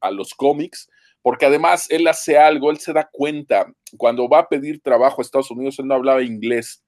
[0.00, 0.88] a los cómics
[1.22, 5.22] porque además él hace algo, él se da cuenta, cuando va a pedir trabajo a
[5.22, 6.82] Estados Unidos, él no hablaba inglés,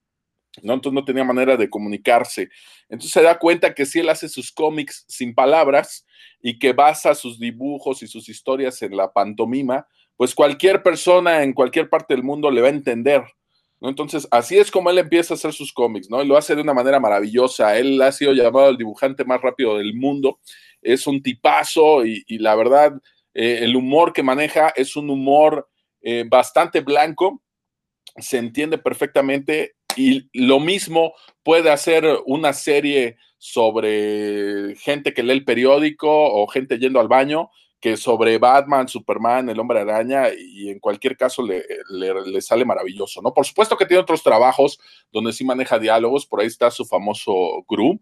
[0.63, 0.73] ¿no?
[0.73, 2.49] Entonces no tenía manera de comunicarse.
[2.89, 6.05] Entonces se da cuenta que si él hace sus cómics sin palabras
[6.41, 11.53] y que basa sus dibujos y sus historias en la pantomima, pues cualquier persona en
[11.53, 13.23] cualquier parte del mundo le va a entender.
[13.81, 13.89] ¿No?
[13.89, 16.23] Entonces, así es como él empieza a hacer sus cómics, ¿no?
[16.23, 17.77] Y lo hace de una manera maravillosa.
[17.77, 20.39] Él ha sido llamado el dibujante más rápido del mundo.
[20.81, 22.93] Es un tipazo y, y la verdad,
[23.33, 25.69] eh, el humor que maneja es un humor
[26.01, 27.41] eh, bastante blanco,
[28.17, 31.13] se entiende perfectamente y lo mismo
[31.43, 37.49] puede hacer una serie sobre gente que lee el periódico o gente yendo al baño
[37.81, 42.63] que sobre Batman, Superman, el hombre araña y en cualquier caso le, le, le, sale
[42.63, 43.33] maravilloso, ¿no?
[43.33, 44.79] Por supuesto que tiene otros trabajos
[45.11, 47.99] donde sí maneja diálogos, por ahí está su famoso Gru,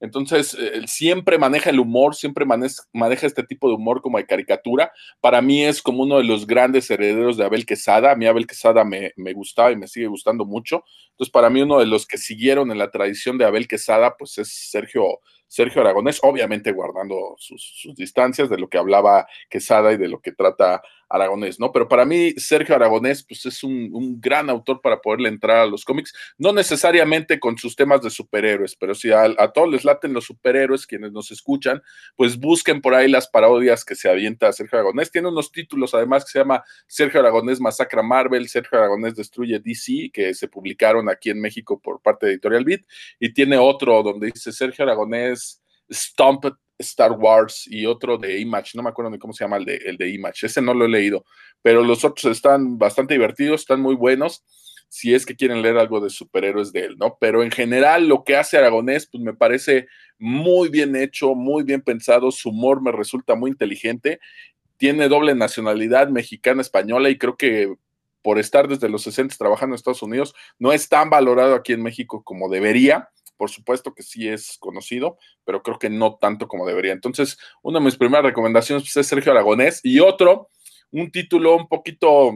[0.00, 4.24] Entonces, eh, siempre maneja el humor, siempre maneja, maneja este tipo de humor como de
[4.24, 4.90] caricatura.
[5.20, 8.12] Para mí es como uno de los grandes herederos de Abel Quesada.
[8.12, 10.82] A mí Abel Quesada me, me gustaba y me sigue gustando mucho.
[11.10, 14.38] Entonces, para mí uno de los que siguieron en la tradición de Abel Quesada, pues
[14.38, 19.96] es Sergio, Sergio Aragonés, obviamente guardando sus, sus, distancias de lo que hablaba Quesada y
[19.96, 20.80] de lo que trata
[21.10, 21.72] Aragonés, ¿no?
[21.72, 25.66] Pero para mí, Sergio Aragonés, pues es un, un, gran autor para poderle entrar a
[25.66, 30.12] los cómics, no necesariamente con sus temas de superhéroes, pero si a, todos les laten
[30.12, 31.82] los superhéroes, quienes nos escuchan,
[32.14, 35.10] pues busquen por ahí las parodias que se avienta Sergio Aragonés.
[35.10, 40.10] Tiene unos títulos además que se llama Sergio Aragonés Masacra Marvel, Sergio Aragonés Destruye DC,
[40.12, 42.82] que se publicaron aquí en México por parte de Editorial Beat,
[43.18, 46.46] y tiene otro donde dice Sergio Aragonés Stomp
[46.80, 49.76] Star Wars y otro de Image, no me acuerdo ni cómo se llama el de,
[49.76, 51.24] el de Image, ese no lo he leído,
[51.62, 54.44] pero los otros están bastante divertidos, están muy buenos,
[54.88, 57.16] si es que quieren leer algo de superhéroes de él, ¿no?
[57.20, 59.86] Pero en general lo que hace Aragonés, pues me parece
[60.18, 64.18] muy bien hecho, muy bien pensado, su humor me resulta muy inteligente,
[64.76, 67.72] tiene doble nacionalidad mexicana, española y creo que
[68.22, 71.82] por estar desde los 60 trabajando en Estados Unidos, no es tan valorado aquí en
[71.82, 73.10] México como debería
[73.40, 75.16] por supuesto que sí es conocido,
[75.46, 76.92] pero creo que no tanto como debería.
[76.92, 80.50] Entonces, una de mis primeras recomendaciones pues, es Sergio Aragonés y otro,
[80.90, 82.34] un título un poquito,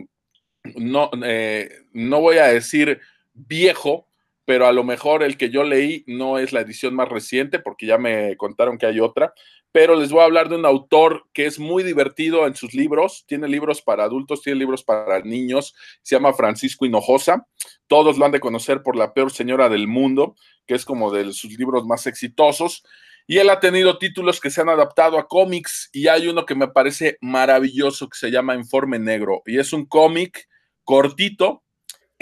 [0.76, 3.02] no, eh, no voy a decir
[3.34, 4.08] viejo,
[4.44, 7.86] pero a lo mejor el que yo leí no es la edición más reciente, porque
[7.86, 9.32] ya me contaron que hay otra,
[9.72, 13.24] pero les voy a hablar de un autor que es muy divertido en sus libros,
[13.26, 17.46] tiene libros para adultos, tiene libros para niños, se llama Francisco Hinojosa,
[17.88, 20.36] todos lo han de conocer por La peor señora del mundo,
[20.66, 22.84] que es como de sus libros más exitosos,
[23.26, 26.54] y él ha tenido títulos que se han adaptado a cómics, y hay uno que
[26.54, 30.46] me parece maravilloso que se llama Informe Negro, y es un cómic
[30.84, 31.63] cortito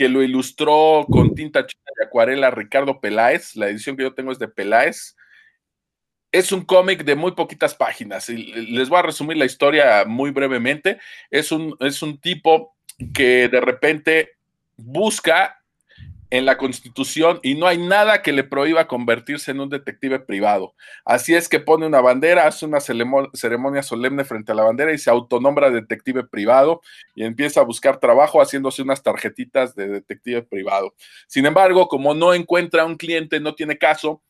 [0.03, 4.32] que lo ilustró con tinta china y acuarela Ricardo Peláez, la edición que yo tengo
[4.32, 5.14] es de Peláez,
[6.32, 8.28] es un cómic de muy poquitas páginas.
[8.28, 8.38] Y
[8.72, 10.98] les voy a resumir la historia muy brevemente.
[11.30, 12.74] Es un, es un tipo
[13.14, 14.32] que de repente
[14.76, 15.62] busca
[16.33, 20.74] en la constitución y no hay nada que le prohíba convertirse en un detective privado.
[21.05, 24.99] Así es que pone una bandera, hace una ceremonia solemne frente a la bandera y
[24.99, 26.80] se autonombra detective privado
[27.14, 30.95] y empieza a buscar trabajo haciéndose unas tarjetitas de detective privado.
[31.26, 34.22] Sin embargo, como no encuentra un cliente, no tiene caso,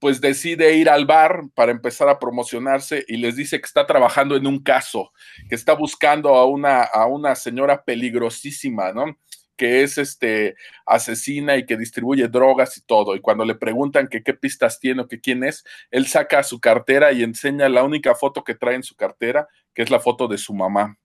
[0.00, 4.36] pues decide ir al bar para empezar a promocionarse y les dice que está trabajando
[4.36, 5.12] en un caso,
[5.48, 9.16] que está buscando a una, a una señora peligrosísima, ¿no?
[9.58, 10.56] Que es este
[10.86, 13.14] asesina y que distribuye drogas y todo.
[13.14, 16.60] Y cuando le preguntan que qué pistas tiene o que quién es, él saca su
[16.60, 20.28] cartera y enseña la única foto que trae en su cartera, que es la foto
[20.28, 20.96] de su mamá.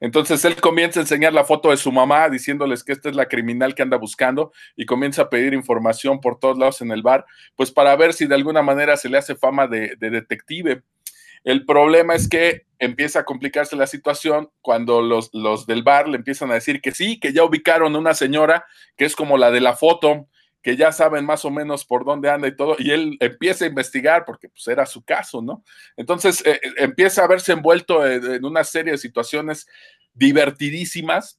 [0.00, 3.28] Entonces él comienza a enseñar la foto de su mamá diciéndoles que esta es la
[3.28, 7.24] criminal que anda buscando y comienza a pedir información por todos lados en el bar,
[7.54, 10.82] pues para ver si de alguna manera se le hace fama de, de detective.
[11.44, 16.16] El problema es que empieza a complicarse la situación cuando los, los, del bar le
[16.16, 18.66] empiezan a decir que sí, que ya ubicaron a una señora
[18.96, 20.28] que es como la de la foto,
[20.62, 23.68] que ya saben más o menos por dónde anda y todo, y él empieza a
[23.68, 25.64] investigar porque pues era su caso, ¿no?
[25.96, 29.66] Entonces eh, empieza a verse envuelto en, en una serie de situaciones
[30.12, 31.38] divertidísimas.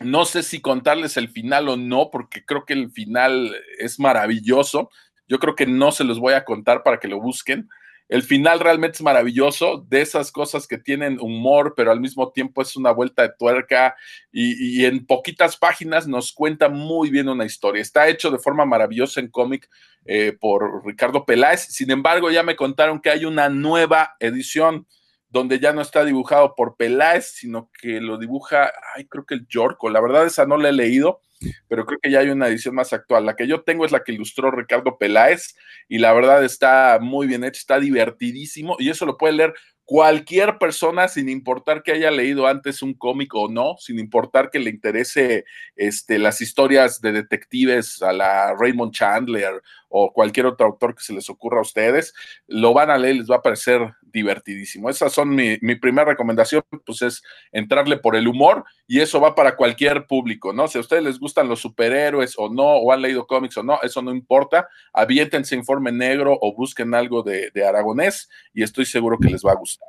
[0.00, 4.90] No sé si contarles el final o no, porque creo que el final es maravilloso.
[5.28, 7.68] Yo creo que no se los voy a contar para que lo busquen.
[8.08, 12.62] El final realmente es maravilloso, de esas cosas que tienen humor, pero al mismo tiempo
[12.62, 13.96] es una vuelta de tuerca
[14.30, 17.82] y, en poquitas páginas nos cuenta muy bien una historia.
[17.82, 19.68] Está hecho de forma maravillosa en cómic
[20.04, 21.62] eh, por Ricardo Peláez.
[21.62, 24.86] Sin embargo, ya me contaron que hay una nueva edición
[25.28, 29.46] donde ya no está dibujado por Peláez, sino que lo dibuja, ay, creo que el
[29.48, 29.90] Yorko.
[29.90, 31.20] La verdad, esa no la he leído,
[31.68, 33.26] pero creo que ya hay una edición más actual.
[33.26, 35.56] La que yo tengo es la que ilustró Ricardo Peláez
[35.88, 39.54] y la verdad está muy bien hecha, está divertidísimo y eso lo puede leer
[39.86, 44.58] cualquier persona sin importar que haya leído antes un cómic o no, sin importar que
[44.58, 45.44] le interese
[45.76, 51.12] este, las historias de detectives a la Raymond Chandler o cualquier otro autor que se
[51.12, 52.12] les ocurra a ustedes,
[52.48, 53.80] lo van a leer, les va a parecer
[54.16, 54.88] divertidísimo.
[54.88, 59.34] Esas son mi, mi primera recomendación, pues es entrarle por el humor y eso va
[59.34, 60.68] para cualquier público, ¿no?
[60.68, 63.78] Si a ustedes les gustan los superhéroes o no, o han leído cómics o no,
[63.82, 69.28] eso no importa, aviéntense informe negro o busquen algo de, aragonés y estoy seguro que
[69.28, 69.88] les va a gustar.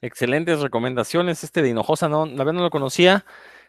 [0.00, 1.42] Excelentes recomendaciones.
[1.42, 3.24] Este de Hinojosa no, la verdad no lo conocía.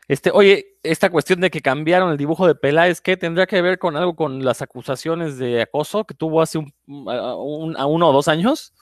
[0.08, 3.80] Este, oye, esta cuestión de que cambiaron el dibujo de Peláez, ¿qué tendría que ver
[3.80, 8.74] con algo con las acusaciones de acoso que tuvo hace un, uno o dos años?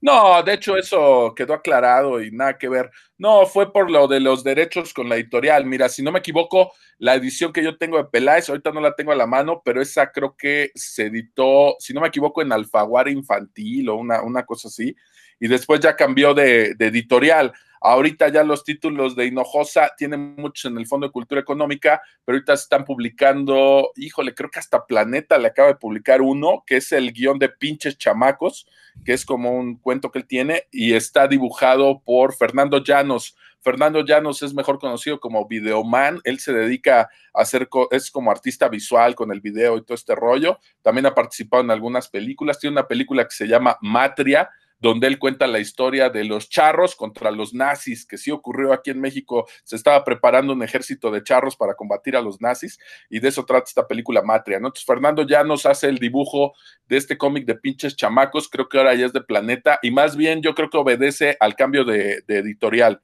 [0.00, 2.90] No, de hecho eso quedó aclarado y nada que ver.
[3.18, 5.64] No, fue por lo de los derechos con la editorial.
[5.64, 8.96] Mira, si no me equivoco, la edición que yo tengo de Peláez, ahorita no la
[8.96, 12.52] tengo a la mano, pero esa creo que se editó, si no me equivoco, en
[12.52, 14.96] Alfaguara Infantil o una, una cosa así,
[15.42, 17.52] y después ya cambió de, editorial.
[17.80, 22.36] Ahorita ya los títulos de Hinojosa tienen muchos en el Fondo de Cultura Económica, pero
[22.36, 26.92] ahorita están publicando, híjole, creo que hasta Planeta le acaba de publicar uno, que es
[26.92, 28.68] el guion de Pinches Chamacos,
[29.04, 33.36] que es como un cuento que él tiene, y está dibujado por Fernando Llanos.
[33.62, 38.68] Fernando Llanos es mejor conocido como Videoman, él se dedica a hacer, es como artista
[38.68, 42.74] visual con el video y todo este rollo, también ha participado en algunas películas, tiene
[42.74, 44.48] una película que se llama Matria,
[44.82, 48.90] donde él cuenta la historia de los charros contra los nazis, que sí ocurrió aquí
[48.90, 53.20] en México, se estaba preparando un ejército de charros para combatir a los nazis, y
[53.20, 54.56] de eso trata esta película Matria.
[54.56, 56.52] Entonces Fernando ya nos hace el dibujo
[56.88, 60.16] de este cómic de pinches chamacos, creo que ahora ya es de Planeta, y más
[60.16, 63.00] bien yo creo que obedece al cambio de editorial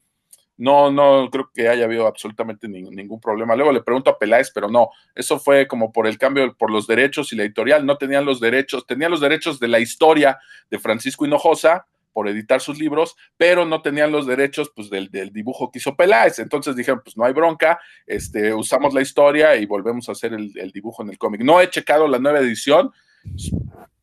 [0.59, 3.55] no, no creo que haya habido absolutamente ningún problema.
[3.55, 6.87] Luego le pregunto a Peláez, pero no, eso fue como por el cambio, por los
[6.87, 10.39] derechos y la editorial, no tenían los derechos, tenían los derechos de la historia
[10.69, 15.71] de Francisco Hinojosa por editar sus libros, pero no tenían los derechos pues, del, dibujo
[15.71, 16.41] que hizo Peláez.
[16.41, 20.53] Entonces dijeron, pues no hay bronca, este, usamos la historia y volvemos a hacer el,
[20.59, 21.43] el dibujo en el cómic.
[21.43, 22.91] No he checado la nueva edición,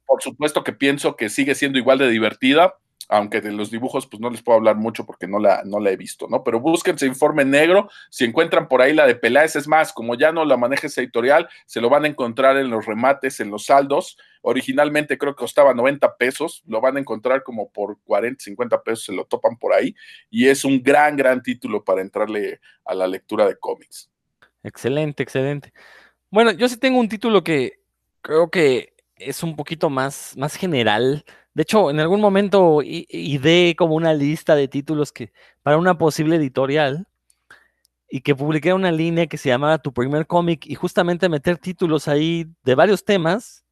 [0.05, 2.75] por supuesto que pienso que sigue siendo igual de divertida
[3.09, 5.91] aunque de los dibujos pues no les puedo hablar mucho porque no la, no la
[5.91, 6.43] he visto, ¿no?
[6.43, 10.31] Pero búsquense Informe Negro, si encuentran por ahí la de Peláez, es más, como ya
[10.31, 14.17] no la maneja editorial, se lo van a encontrar en los remates, en los saldos,
[14.41, 19.05] originalmente creo que costaba 90 pesos, lo van a encontrar como por 40, 50 pesos,
[19.05, 19.95] se lo topan por ahí,
[20.29, 24.09] y es un gran, gran título para entrarle a la lectura de cómics.
[24.63, 25.73] Excelente, excelente.
[26.29, 27.79] Bueno, yo sí tengo un título que
[28.21, 31.23] creo que es un poquito más, más general,
[31.55, 35.31] de hecho, en algún momento ideé como una lista de títulos que
[35.63, 37.07] para una posible editorial
[38.09, 42.09] y que publiqué una línea que se llamaba Tu primer cómic y justamente meter títulos
[42.09, 43.63] ahí de varios temas,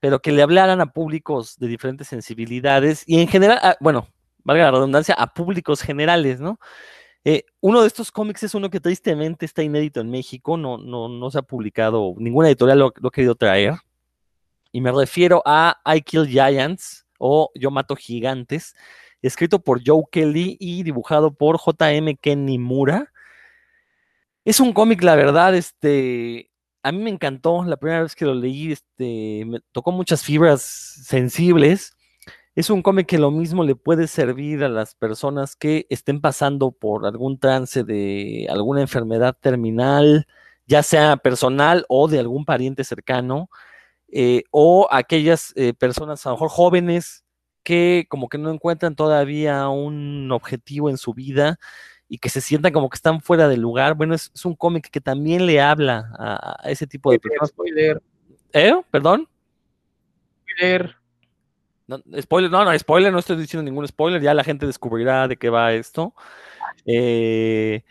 [0.00, 4.08] pero que le hablaran a públicos de diferentes sensibilidades y en general, bueno,
[4.42, 6.58] valga la redundancia, a públicos generales, ¿no?
[7.24, 11.10] Eh, uno de estos cómics es uno que tristemente está inédito en México, no, no,
[11.10, 13.74] no se ha publicado, ninguna editorial lo, lo ha querido traer.
[14.72, 18.74] Y me refiero a I Kill Giants, o Yo Mato Gigantes,
[19.22, 22.16] escrito por Joe Kelly y dibujado por J.M.
[22.16, 23.12] Kenny Mura.
[24.44, 26.50] Es un cómic, la verdad, este,
[26.82, 30.62] a mí me encantó la primera vez que lo leí, este, me tocó muchas fibras
[30.62, 31.96] sensibles.
[32.54, 36.72] Es un cómic que lo mismo le puede servir a las personas que estén pasando
[36.72, 40.26] por algún trance de alguna enfermedad terminal,
[40.66, 43.48] ya sea personal o de algún pariente cercano.
[44.10, 47.24] Eh, o aquellas eh, personas a lo mejor jóvenes
[47.62, 51.58] que como que no encuentran todavía un objetivo en su vida
[52.08, 53.94] y que se sientan como que están fuera del lugar.
[53.94, 57.50] Bueno, es, un cómic que también le habla a, ese tipo de personas.
[57.50, 58.02] Spoiler.
[58.54, 58.74] ¿Eh?
[58.90, 59.28] ¿Perdón?
[60.40, 60.96] Spoiler.
[61.86, 65.38] No, spoiler, no, no, spoiler, no estoy diciendo ningún spoiler, ya la gente descubrirá de
[65.38, 66.14] qué va esto.
[66.84, 67.82] Eh,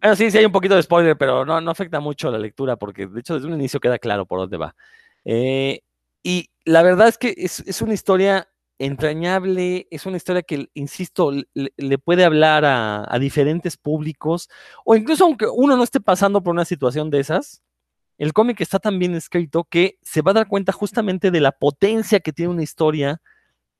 [0.00, 2.76] bueno, sí, sí hay un poquito de spoiler, pero no, no afecta mucho la lectura,
[2.76, 4.74] porque de hecho desde un inicio queda claro por dónde va.
[5.24, 5.80] Eh,
[6.22, 8.48] y la verdad es que es, una historia
[8.78, 14.48] entrañable, es una historia que, insisto, le, puede hablar a, diferentes públicos,
[14.84, 17.62] o incluso aunque uno no esté pasando por una situación de esas,
[18.18, 21.52] el cómic está tan bien escrito que se va a dar cuenta justamente de la
[21.52, 23.20] potencia que tiene una historia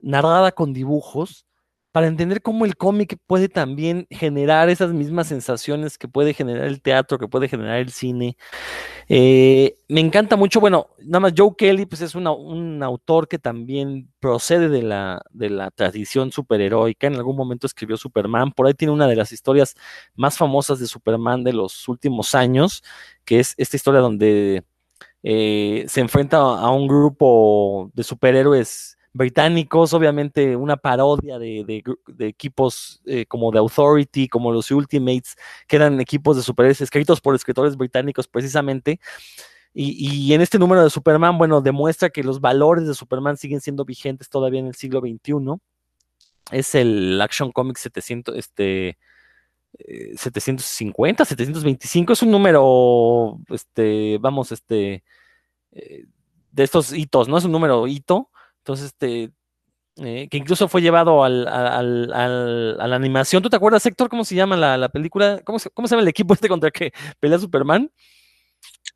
[0.00, 1.46] narrada con dibujos
[1.92, 6.80] para entender cómo el cómic puede también generar esas mismas sensaciones que puede generar el
[6.80, 8.38] teatro, que puede generar el cine.
[9.08, 14.10] Eh, me encanta mucho, bueno, nada más Joe Kelly, pues es un autor que también
[14.20, 18.92] procede de la, de la tradición superheroica, en algún momento escribió Superman, por ahí tiene
[18.94, 19.74] una de las historias
[20.14, 22.82] más famosas de Superman de los últimos años,
[23.26, 24.64] que es esta historia donde
[25.22, 31.82] eh, se enfrenta a un grupo de superhéroes británicos, obviamente una parodia de,
[32.20, 35.36] equipos eh, como The Authority, como los Ultimates,
[35.66, 39.00] que eran equipos de superhéroes escritos por escritores británicos precisamente.
[39.74, 43.86] Y, en este número de Superman, bueno, demuestra que los valores de Superman siguen siendo
[43.86, 45.32] vigentes todavía en el siglo XXI.
[46.50, 48.98] Es el Action Comics 700, este,
[50.16, 55.04] 750, eh, 725, es un número, este, vamos, este,
[55.72, 56.04] eh,
[56.50, 57.38] de estos hitos, ¿no?
[57.38, 58.28] Es un número hito
[58.62, 59.30] entonces, este,
[59.96, 63.42] eh, que incluso fue llevado al, al, al, a la animación.
[63.42, 65.40] ¿Tú te acuerdas, Héctor, cómo se llama la, la película?
[65.44, 67.90] ¿Cómo se, ¿Cómo se, llama el equipo este contra que pelea Superman?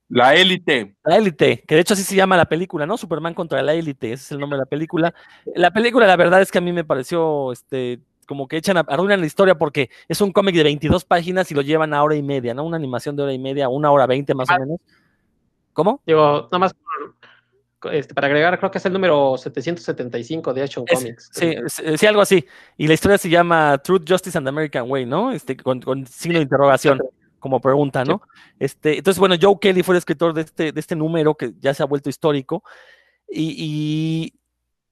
[0.09, 0.97] La élite.
[1.05, 2.97] La élite, que de hecho así se llama la película, ¿no?
[2.97, 5.13] Superman contra la élite, ese es el nombre de la película.
[5.57, 8.81] La película, la verdad es que a mí me pareció, este, como que echan, a,
[8.81, 12.15] arruinan la historia porque es un cómic de 22 páginas y lo llevan a hora
[12.15, 12.65] y media, ¿no?
[12.65, 14.59] Una animación de hora y media, una hora veinte más o Ah.
[14.61, 14.79] menos.
[15.73, 16.01] ¿Cómo?
[16.07, 16.73] Digo, nada más
[17.93, 21.31] este, para agregar, creo que es el número 775 de Action Es- Comics.
[21.33, 21.55] sí,
[21.97, 22.45] sí, algo así.
[22.77, 25.33] Y la historia se llama Truth, Justice and the American Way, ¿no?
[25.33, 27.01] Este, con, con signo de interrogación,
[27.39, 28.23] como pregunta, ¿no?
[28.59, 31.75] Este, entonces, bueno, Joe Kelly fue el escritor de este, de este número que ya
[31.75, 32.63] se ha vuelto histórico.
[33.29, 34.35] Y, y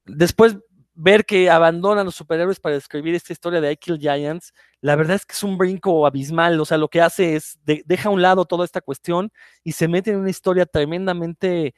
[0.07, 0.57] después
[0.97, 5.17] ver que abandonan los superhéroes para escribir esta historia de I Kill Giants, la verdad
[5.17, 6.61] es que es un brinco abismal.
[6.61, 9.33] O sea, lo que hace es de- deja a un lado toda esta cuestión
[9.65, 11.75] y se mete en una historia tremendamente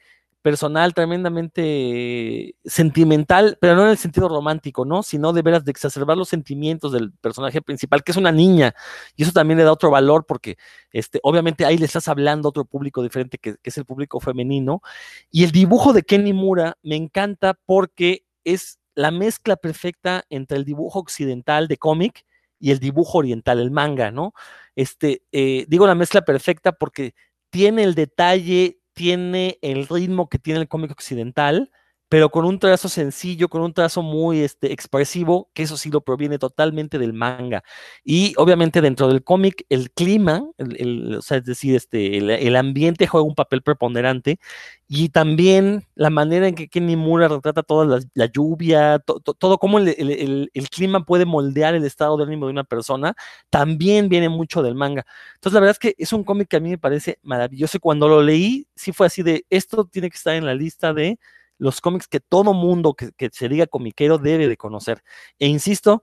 [0.47, 5.03] personal, tremendamente sentimental, pero no en el sentido romántico, ¿no?
[5.03, 8.73] Sino de veras de exacerbar los sentimientos del personaje principal, que es una niña,
[9.17, 10.57] y eso también le da otro valor porque,
[10.93, 14.81] este, obviamente ahí le estás hablando a otro público diferente que, es el público femenino,
[15.29, 20.63] y el dibujo de Kenny Mura me encanta porque es la mezcla perfecta entre el
[20.63, 22.23] dibujo occidental de cómic
[22.57, 24.31] y el dibujo oriental, el manga, ¿no?
[24.77, 27.15] Este, eh, digo la mezcla perfecta porque
[27.49, 31.69] tiene el detalle, tiene el ritmo que tiene el cómic occidental,
[32.09, 36.01] pero con un trazo sencillo, con un trazo muy este, expresivo, que eso sí lo
[36.01, 37.63] proviene totalmente del manga.
[38.03, 42.29] Y obviamente dentro del cómic, el clima, el, el, o sea, es decir, este, el,
[42.29, 44.39] el, ambiente juega un papel preponderante,
[44.87, 49.33] y también la manera en que Kenny Mura retrata toda la, la lluvia, to, to,
[49.33, 53.15] todo cómo el, clima puede moldear el estado de ánimo de una persona,
[53.49, 55.05] también viene mucho del manga.
[55.35, 57.79] Entonces, la verdad es que es un cómic que a mí me parece maravilloso, y
[57.81, 61.19] cuando lo leí, sí fue así de, esto tiene que estar en la lista de
[61.57, 65.03] los cómics que todo mundo que, que, se diga comiquero debe de conocer.
[65.39, 66.01] E insisto,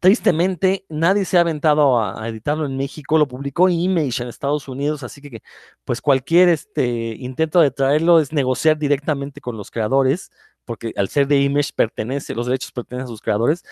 [0.00, 5.02] tristemente nadie se ha aventado a, editarlo en México, lo publicó Image en Estados Unidos,
[5.02, 5.42] así que
[5.84, 10.30] pues cualquier este, intento de traerlo es negociar directamente con los creadores,
[10.66, 13.64] porque al ser de Image pertenece, los derechos pertenecen a sus creadores.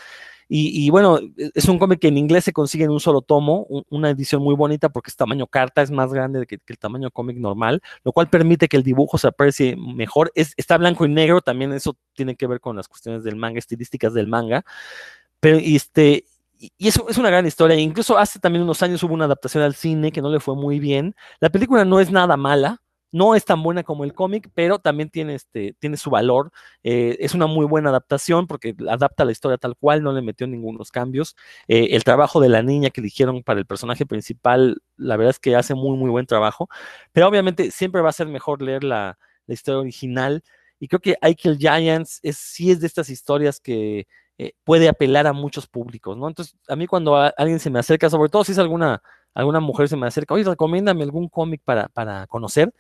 [0.49, 3.65] Y, y, bueno, es un cómic que en inglés se consigue en un solo tomo,
[3.69, 6.79] un, una edición muy bonita porque es tamaño carta, es más grande que, que el
[6.79, 10.33] tamaño cómic normal, lo cual permite que el dibujo se aprecie mejor.
[10.35, 13.59] Es, está blanco y negro, también eso tiene que ver con las cuestiones del manga,
[13.59, 14.65] estilísticas del manga.
[15.41, 16.27] Pero este,
[16.59, 17.77] y eso es una gran historia.
[17.77, 20.79] Incluso hace también unos años hubo una adaptación al cine que no le fue muy
[20.79, 21.15] bien.
[21.41, 22.83] La película no es nada mala,
[23.15, 26.51] no es tan buena como el cómic, pero también tiene, este, tiene su valor.
[26.83, 30.49] Eh, es una muy buena adaptación porque adapta la historia tal cual, no le metió
[30.49, 31.37] ningunos cambios.
[31.69, 35.39] Eh, el trabajo de la niña que eligieron para el personaje principal, la verdad es
[35.39, 36.69] que hace muy, muy buen trabajo.
[37.13, 40.43] Pero obviamente siempre va a ser mejor leer la, la historia original.
[40.81, 44.09] Y creo que I Giants es, sí es de estas historias que
[44.39, 46.27] eh, puede apelar a muchos públicos, ¿no?
[46.27, 49.01] Entonces, a mí cuando alguien se me acerca, sobre todo si es alguna,
[49.33, 52.75] alguna mujer se me acerca, oye, recomiéndame algún cómic para, para conocer,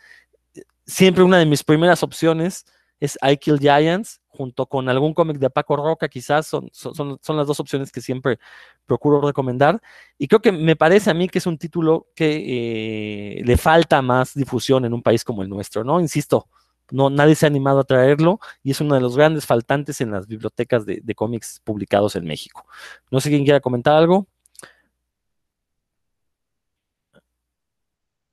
[0.86, 2.66] siempre una de mis primeras opciones
[3.00, 7.36] es I Kill Giants, junto con algún cómic de Paco Roca, quizás son, son, son,
[7.36, 8.38] las dos opciones que siempre
[8.86, 9.80] procuro recomendar.
[10.18, 14.02] Y creo que me parece a mí que es un título que eh, le falta
[14.02, 16.00] más difusión en un país como el nuestro, ¿no?
[16.00, 16.48] Insisto,
[16.90, 20.10] no, nadie se ha animado a traerlo y es uno de los grandes faltantes en
[20.10, 22.66] las bibliotecas de, de cómics publicados en México.
[23.10, 24.26] No sé quién quiera comentar algo.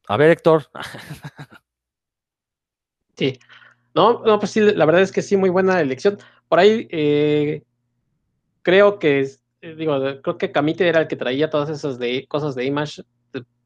[0.07, 0.69] A ver, Héctor.
[3.21, 3.37] Sí.
[3.93, 6.17] No, no, pues sí, la verdad es que sí, muy buena elección.
[6.49, 7.61] Por ahí eh,
[8.63, 9.29] creo que,
[9.61, 9.93] eh, digo,
[10.23, 13.03] creo que Camite era el que traía todas esas de, cosas de Image.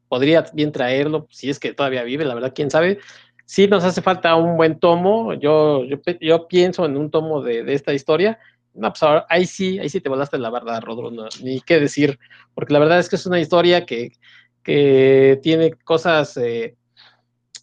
[0.08, 2.98] Podría bien traerlo, si es que todavía vive, la verdad, quién sabe.
[3.46, 5.32] Sí nos hace falta un buen tomo.
[5.32, 5.84] Yo,
[6.20, 8.38] yo, pienso en un tomo de, de, esta historia.
[8.74, 11.10] No, pues ahora, ahí sí, ahí sí te volaste la verdad, Rodro,
[11.42, 12.18] ni qué decir,
[12.54, 14.12] porque la verdad es que es una historia que,
[14.62, 16.76] que tiene cosas eh,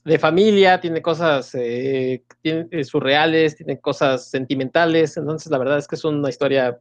[0.04, 5.88] de familia, tiene cosas eh, tiene, eh, surreales, tiene cosas sentimentales, entonces la verdad es
[5.88, 6.80] que es una historia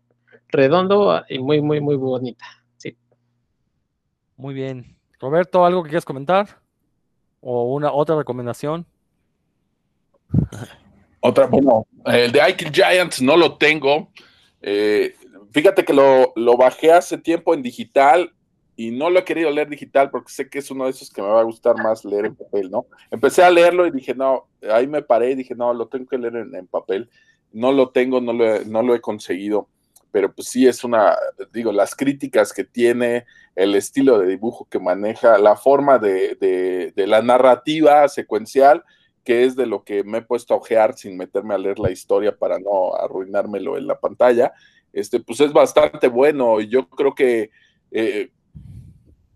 [0.48, 2.44] redondo y muy, muy, muy bonita.
[2.76, 2.96] Sí.
[4.36, 4.96] Muy bien.
[5.18, 6.60] Roberto, ¿algo que quieras comentar?
[7.40, 8.86] ¿O una otra recomendación?
[11.24, 14.10] Otra, bueno, el de I Kill Giants no lo tengo.
[14.60, 15.14] Eh,
[15.52, 18.32] fíjate que lo, lo, bajé hace tiempo en digital
[18.76, 21.20] y no lo he querido leer digital porque sé que es uno de esos que
[21.20, 22.86] me va a gustar más leer en papel, ¿no?
[23.10, 26.18] Empecé a leerlo y dije, no, ahí me paré y dije, no, lo tengo que
[26.18, 27.10] leer en, papel.
[27.52, 29.68] No lo tengo, no lo, he, no lo he conseguido,
[30.10, 31.14] pero pues sí es una,
[31.52, 36.92] digo, las críticas que tiene, el estilo de dibujo que maneja, la forma de, de,
[36.96, 38.82] de la narrativa secuencial,
[39.22, 41.90] que es de lo que me he puesto a ojear sin meterme a leer la
[41.90, 44.52] historia para no arruinármelo en la pantalla,
[44.92, 46.60] este, pues es bastante bueno.
[46.60, 47.50] y Yo creo que
[47.90, 48.30] eh,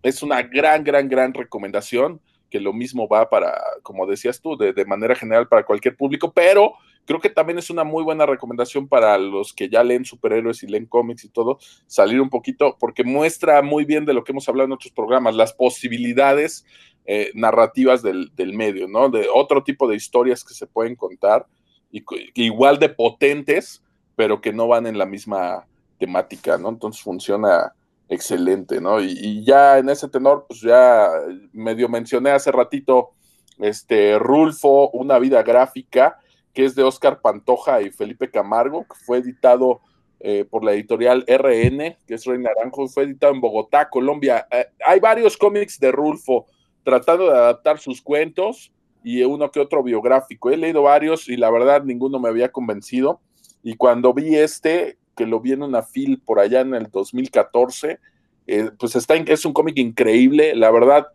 [0.09, 2.21] es una gran, gran, gran recomendación.
[2.49, 6.33] que lo mismo va para, como decías tú, de, de manera general para cualquier público,
[6.33, 10.63] pero creo que también es una muy buena recomendación para los que ya leen superhéroes
[10.63, 14.31] y leen cómics y todo, salir un poquito, porque muestra muy bien de lo que
[14.31, 16.65] hemos hablado en otros programas, las posibilidades
[17.05, 19.09] eh, narrativas del, del, medio, ¿no?
[19.09, 21.47] De otro tipo de historias que se pueden contar,
[21.91, 22.05] y,
[22.35, 23.83] igual de potentes,
[24.17, 25.67] pero que no van en la misma
[25.99, 26.69] temática, ¿no?
[26.69, 27.73] Entonces funciona
[28.09, 29.01] excelente, ¿no?
[29.01, 31.11] Y, ya en ese tenor, pues ya
[31.53, 33.11] medio mencioné hace ratito,
[33.59, 36.19] este, Rulfo, Una vida gráfica,
[36.53, 39.81] que es de Oscar Pantoja y Felipe Camargo, que fue editado
[40.21, 44.47] eh, por la editorial RN, que es Rey Naranjo, fue editado en Bogotá, Colombia.
[44.51, 46.47] Eh, hay varios cómics de Rulfo
[46.83, 48.73] tratando de adaptar sus cuentos
[49.05, 50.51] y uno que otro biográfico.
[50.51, 53.21] He leído varios y la verdad ninguno me había convencido.
[53.63, 57.99] Y cuando vi este, que lo vi en una fil por allá en el 2014,
[58.47, 60.55] eh, pues está es un cómic increíble.
[60.55, 61.09] La verdad,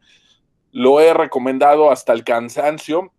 [0.71, 3.11] lo he recomendado hasta el cansancio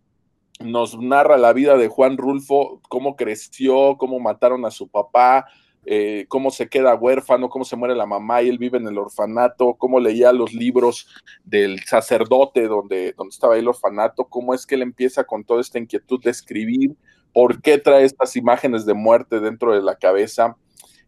[0.65, 5.47] nos narra la vida de Juan Rulfo, cómo creció, cómo mataron a su papá,
[5.85, 8.99] eh, cómo se queda huérfano, cómo se muere la mamá y él vive en el
[8.99, 11.09] orfanato, cómo leía los libros
[11.45, 15.79] del sacerdote donde, donde estaba el orfanato, cómo es que él empieza con toda esta
[15.79, 16.95] inquietud de escribir,
[17.33, 20.57] por qué trae estas imágenes de muerte dentro de la cabeza.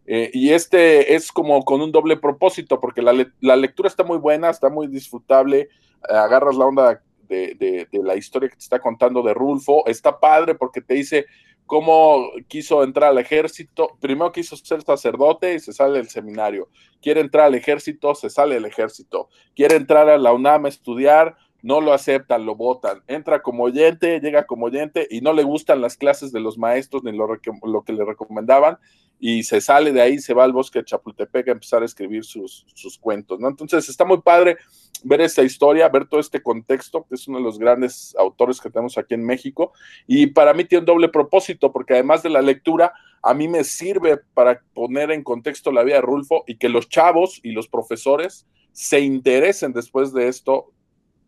[0.07, 4.17] Eh, y este es como con un doble propósito, porque la, la lectura está muy
[4.17, 5.69] buena, está muy disfrutable,
[6.07, 9.85] agarras la onda de, la historia que te está contando de Rulfo.
[9.87, 11.25] Está padre porque te dice
[11.65, 13.97] cómo quiso entrar al ejército.
[13.99, 16.69] Primero quiso ser sacerdote y se sale del seminario.
[17.01, 19.29] Quiere entrar al ejército, se sale del ejército.
[19.55, 23.01] Quiere entrar a la UNAM a estudiar, no lo aceptan, lo votan.
[23.07, 27.03] Entra como oyente, llega como oyente y no le gustan las clases de los maestros
[27.03, 28.77] ni lo, lo que le recomendaban
[29.19, 32.23] y se sale de ahí, se va al bosque de Chapultepec a empezar a escribir
[32.25, 33.47] sus, sus cuentos, ¿no?
[33.47, 34.57] Entonces está muy padre
[35.03, 38.69] ver esta historia, ver todo este contexto, que es uno de los grandes autores que
[38.69, 39.73] tenemos aquí en México,
[40.07, 43.63] y para mí tiene un doble propósito, porque además de la lectura, a mí me
[43.63, 47.67] sirve para poner en contexto la vida de Rulfo y que los chavos y los
[47.67, 50.71] profesores se interesen después de esto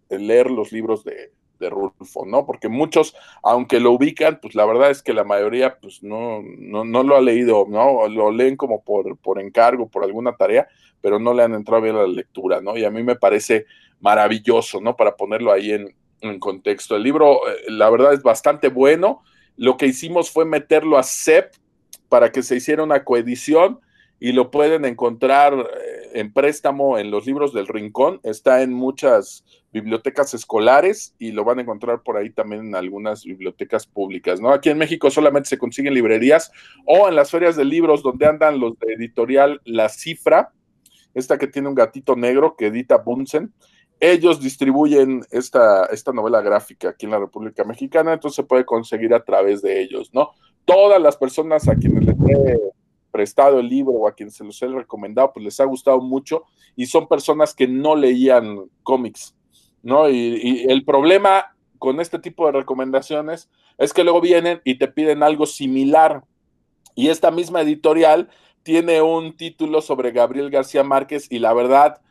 [0.10, 2.45] leer los libros de, de Rulfo, ¿no?
[2.45, 6.84] Porque muchos, aunque lo ubican, pues la verdad es que la mayoría, pues no, no,
[6.84, 8.08] no lo ha leído, ¿no?
[8.08, 10.68] Lo leen como por, por encargo, por alguna tarea,
[11.01, 12.78] pero no le han entrado bien a la lectura, ¿no?
[12.78, 13.66] Y a mí me parece
[13.99, 14.95] maravilloso, ¿no?
[14.95, 16.95] Para ponerlo ahí en, en contexto.
[16.95, 19.22] El libro, eh, la verdad, es bastante bueno.
[19.55, 21.53] Lo que hicimos fue meterlo a CEP
[22.10, 23.80] para que se hiciera una coedición
[24.20, 28.20] y lo pueden encontrar eh, en préstamo en los libros del Rincón.
[28.24, 29.43] Está en muchas
[29.82, 34.52] bibliotecas escolares y lo van a encontrar por ahí también en algunas bibliotecas públicas, ¿no?
[34.52, 36.52] Aquí en México solamente se consiguen librerías
[36.86, 40.52] o en las ferias de libros donde andan los de editorial La Cifra,
[41.14, 43.54] esta que tiene un gatito negro que edita Bunsen.
[44.00, 49.14] Ellos distribuyen esta, esta novela gráfica aquí en la República Mexicana, entonces se puede conseguir
[49.14, 50.32] a través de ellos, ¿no?
[50.66, 52.60] Todas las personas a quienes les he
[53.12, 56.44] prestado el libro o a quienes se los he recomendado, pues les ha gustado mucho
[56.76, 59.37] y son personas que no leían cómics
[59.88, 60.10] ¿no?
[60.10, 65.24] Y, el problema con este tipo de recomendaciones es que luego vienen y te piden
[65.24, 66.24] algo similar.
[66.94, 68.30] Y esta misma editorial
[68.64, 72.02] tiene un título sobre Gabriel García Márquez y la verdad,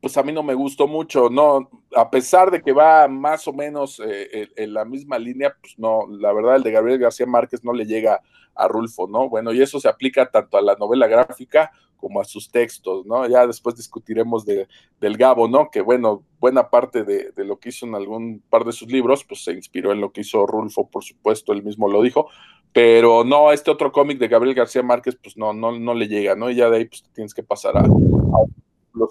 [0.00, 1.68] pues a mí no me gustó mucho, ¿no?
[1.94, 6.06] A pesar de que va más o menos eh, en la misma línea, pues no,
[6.08, 8.20] la verdad el de Gabriel García Márquez no le llega
[8.54, 9.28] a Rulfo, ¿no?
[9.28, 13.26] Bueno, y eso se aplica tanto a la novela gráfica como a sus textos, ¿no?
[13.26, 14.68] Ya después discutiremos de,
[15.00, 15.68] del Gabo, ¿no?
[15.70, 19.24] Que bueno, buena parte de, de, lo que hizo en algún par de sus libros,
[19.24, 22.28] pues se inspiró en lo que hizo Rulfo, por supuesto, él mismo lo dijo,
[22.72, 26.36] pero no, este otro cómic de Gabriel García Márquez, pues no, no, no le llega,
[26.36, 26.50] ¿no?
[26.50, 27.82] Y ya de ahí, pues tienes que pasar a,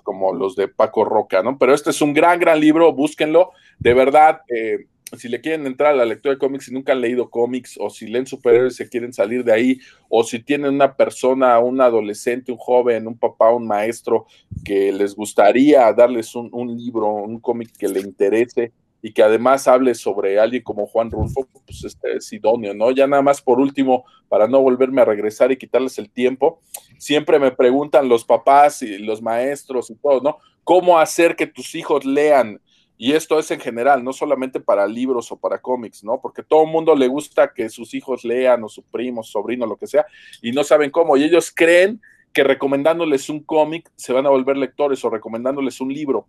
[0.04, 1.58] como los de Paco Roca, ¿no?
[1.58, 5.94] Pero este es un gran, gran libro, búsquenlo, de verdad, eh, si le quieren entrar
[5.94, 8.78] a la lectura de cómics y nunca han leído cómics, o si leen superhéroes y
[8.78, 9.80] se quieren salir de ahí,
[10.10, 14.26] o si tienen una persona, un adolescente, un joven, un papá, un maestro,
[14.66, 18.74] que les gustaría darles un libro, un cómic que le interese
[19.08, 22.92] y que además hable sobre alguien como Juan Rulfo, pues este es idóneo, ¿no?
[22.92, 26.60] Ya nada más por último, para no volverme a regresar y quitarles el tiempo,
[26.98, 30.40] siempre me preguntan los papás y los maestros y todo, ¿no?
[30.66, 32.60] ¿Cómo hacer que tus hijos lean?
[32.98, 36.20] Y esto es en general, no solamente para libros o para cómics, ¿no?
[36.20, 39.78] Porque todo el mundo le gusta que sus hijos lean o su primo, sobrino, lo
[39.78, 40.06] que sea,
[40.42, 41.16] y no saben cómo.
[41.16, 42.02] Y ellos creen
[42.34, 46.28] que recomendándoles un cómic se van a volver lectores o recomendándoles un libro.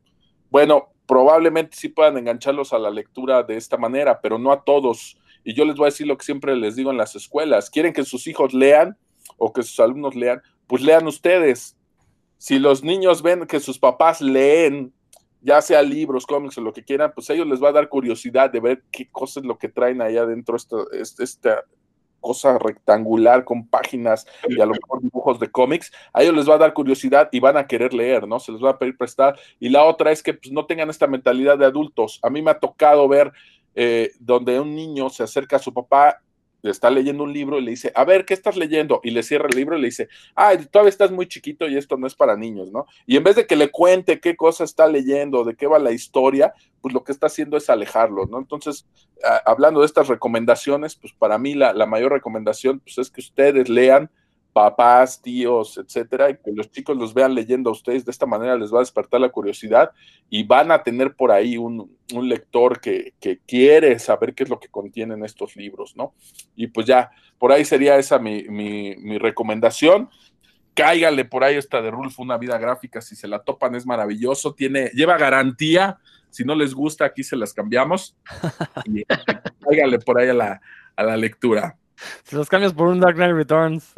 [0.50, 5.18] Bueno, probablemente sí puedan engancharlos a la lectura de esta manera, pero no a todos.
[5.44, 7.70] Y yo les voy a decir lo que siempre les digo en las escuelas.
[7.70, 8.96] ¿Quieren que sus hijos lean
[9.36, 10.42] o que sus alumnos lean?
[10.66, 11.76] Pues lean ustedes.
[12.36, 14.92] Si los niños ven que sus papás leen
[15.40, 17.88] ya sea libros, cómics o lo que quieran, pues a ellos les va a dar
[17.88, 20.76] curiosidad de ver qué cosa es lo que traen allá adentro, esta,
[21.22, 21.64] esta
[22.20, 26.54] cosa rectangular con páginas y a lo mejor dibujos de cómics, a ellos les va
[26.54, 28.40] a dar curiosidad y van a querer leer, ¿no?
[28.40, 29.38] Se les va a pedir prestar.
[29.60, 32.20] Y la otra es que pues, no tengan esta mentalidad de adultos.
[32.22, 33.32] A mí me ha tocado ver
[33.74, 36.20] eh, donde un niño se acerca a su papá
[36.62, 39.00] le está leyendo un libro y le dice, a ver, ¿qué estás leyendo?
[39.02, 41.96] Y le cierra el libro y le dice, ah, todavía estás muy chiquito y esto
[41.96, 42.86] no es para niños, ¿no?
[43.06, 45.92] Y en vez de que le cuente qué cosa está leyendo, de qué va la
[45.92, 48.38] historia, pues lo que está haciendo es alejarlo, ¿no?
[48.38, 48.86] Entonces,
[49.44, 53.68] hablando de estas recomendaciones, pues para mí la, la mayor recomendación pues es que ustedes
[53.68, 54.10] lean
[54.58, 58.56] papás, tíos, etcétera, y que los chicos los vean leyendo a ustedes, de esta manera
[58.56, 59.92] les va a despertar la curiosidad
[60.28, 63.14] y van a tener por ahí un, lector que,
[63.46, 66.12] quiere saber qué es lo que contienen estos libros, ¿no?
[66.56, 70.10] Y pues ya, por ahí sería esa mi, mi, recomendación.
[70.74, 74.54] Cáiganle por ahí esta de Rulfo, una vida gráfica, si se la topan es maravilloso,
[74.54, 75.98] tiene, lleva garantía,
[76.30, 78.16] si no les gusta aquí se las cambiamos,
[78.86, 79.04] y
[79.60, 80.60] cáiganle por ahí a la,
[80.96, 81.78] a la lectura.
[82.24, 83.92] Se los cambias por un Dark Knight Returns.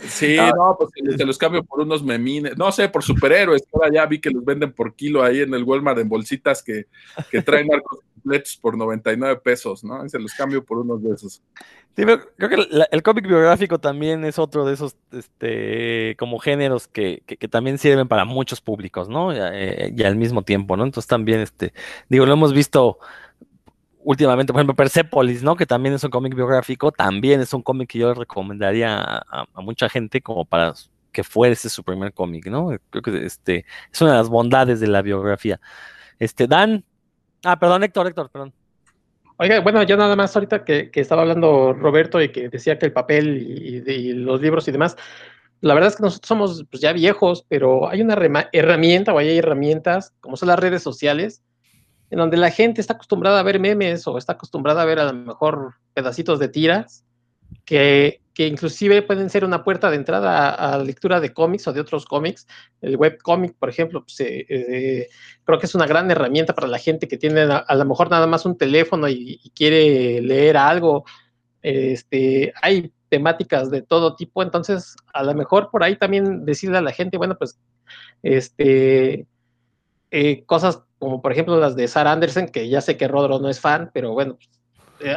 [0.00, 3.62] Sí, no, pues se los cambio por unos memines, no sé, por superhéroes.
[3.72, 6.86] Ahora ya vi que los venden por kilo ahí en el Walmart en bolsitas que,
[7.30, 10.08] que traen arcos completos por 99 pesos, ¿no?
[10.08, 11.42] Se los cambio por unos de esos.
[11.96, 17.22] Sí, creo que el cómic biográfico también es otro de esos este, como géneros que,
[17.24, 19.30] que, también sirven para muchos públicos, ¿no?
[19.32, 20.82] Eh, y al mismo tiempo, ¿no?
[20.82, 21.72] Entonces también, este,
[22.08, 22.98] digo, lo hemos visto
[24.04, 25.56] últimamente, por ejemplo, Persepolis, ¿no?
[25.56, 29.88] Que también es un cómic biográfico, también es un cómic que yo recomendaría a, mucha
[29.88, 30.74] gente como para
[31.10, 32.70] que fuese su primer cómic, ¿no?
[32.90, 35.60] Creo que este es una de las bondades de la biografía.
[36.18, 36.84] Este, Dan,
[37.44, 38.52] ah, perdón, Héctor, Héctor, perdón.
[39.36, 42.92] Oiga, bueno, ya nada más ahorita que, estaba hablando Roberto y que decía que el
[42.92, 44.96] papel y, los libros y demás,
[45.60, 48.16] la verdad es que nosotros somos pues, ya viejos, pero hay una
[48.52, 51.42] herramienta o hay herramientas como son las redes sociales
[52.14, 55.06] en donde la gente está acostumbrada a ver memes o está acostumbrada a ver a
[55.06, 57.04] lo mejor pedacitos de tiras,
[57.64, 61.72] que, que inclusive pueden ser una puerta de entrada a, la lectura de cómics o
[61.72, 62.46] de otros cómics.
[62.80, 65.08] El webcomic, por ejemplo, pues, eh, eh,
[65.42, 68.28] creo que es una gran herramienta para la gente que tiene a, lo mejor nada
[68.28, 71.04] más un teléfono y, quiere leer algo.
[71.62, 76.82] Este, hay temáticas de todo tipo, entonces a lo mejor por ahí también decirle a
[76.82, 77.58] la gente, bueno, pues,
[78.22, 79.26] este,
[80.12, 83.48] eh, cosas como por ejemplo las de Sarah Anderson, que ya sé que Rodro no
[83.48, 84.38] es fan, pero bueno,
[85.00, 85.16] eh,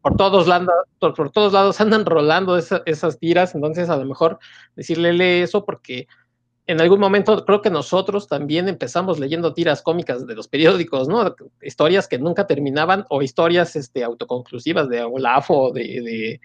[0.00, 0.68] por, todos lados,
[0.98, 4.38] por, todos lados andan rolando esas tiras, entonces a lo mejor
[4.74, 6.08] decirle eso porque
[6.66, 11.36] en algún momento creo que nosotros también empezamos leyendo tiras cómicas de los periódicos, ¿no?
[11.62, 16.40] Historias que nunca terminaban o historias este, autoconclusivas de Olaf o de,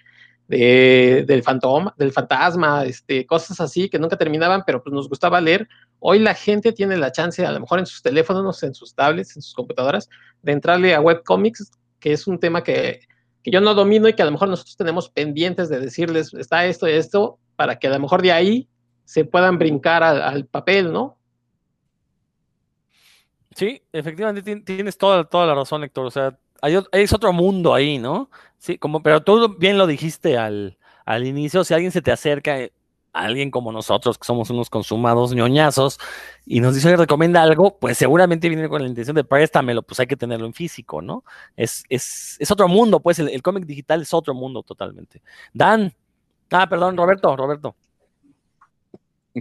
[0.52, 5.42] de, del, fantoma, del fantasma, este, cosas así que nunca terminaban, pero pues nos gustaba
[5.42, 5.68] leer
[6.04, 9.36] Hoy la gente tiene la chance, a lo mejor en sus teléfonos, en sus tablets,
[9.36, 10.10] en sus computadoras,
[10.42, 13.02] de entrarle a webcomics, que es un tema que,
[13.46, 16.90] yo no domino y que a lo mejor nosotros tenemos pendientes de decirles, está esto
[16.90, 18.68] y esto, para que a lo mejor de ahí
[19.06, 21.20] se puedan brincar al, papel, ¿no?
[23.56, 26.08] Sí, efectivamente tienes toda, toda la razón, Héctor.
[26.08, 26.36] O sea,
[26.92, 28.30] es otro mundo ahí, ¿no?
[28.58, 32.58] Sí, como, pero tú bien lo dijiste al, al inicio, si alguien se te acerca,
[33.14, 36.00] alguien como nosotros, que somos unos consumados ñoñazos,
[36.46, 40.08] y nos dice, recomienda algo, pues seguramente viene con la intención de préstamelo, pues hay
[40.08, 41.24] que tenerlo en físico, ¿no?
[41.56, 45.22] Es, es, es otro mundo, pues el, cómic digital es otro mundo totalmente.
[45.54, 45.94] Dan,
[46.52, 47.76] ah, perdón, Roberto, Roberto.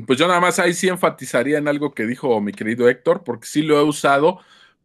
[0.07, 3.47] Pues yo nada más ahí sí enfatizaría en algo que dijo mi querido Héctor, porque
[3.47, 4.39] sí lo he usado,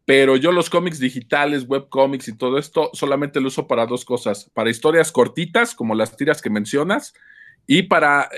[0.05, 4.49] pero yo los cómics digitales, webcomics y todo esto solamente lo uso para dos cosas,
[4.53, 7.15] para historias cortitas, como las tiras que mencionas,
[7.65, 8.29] y para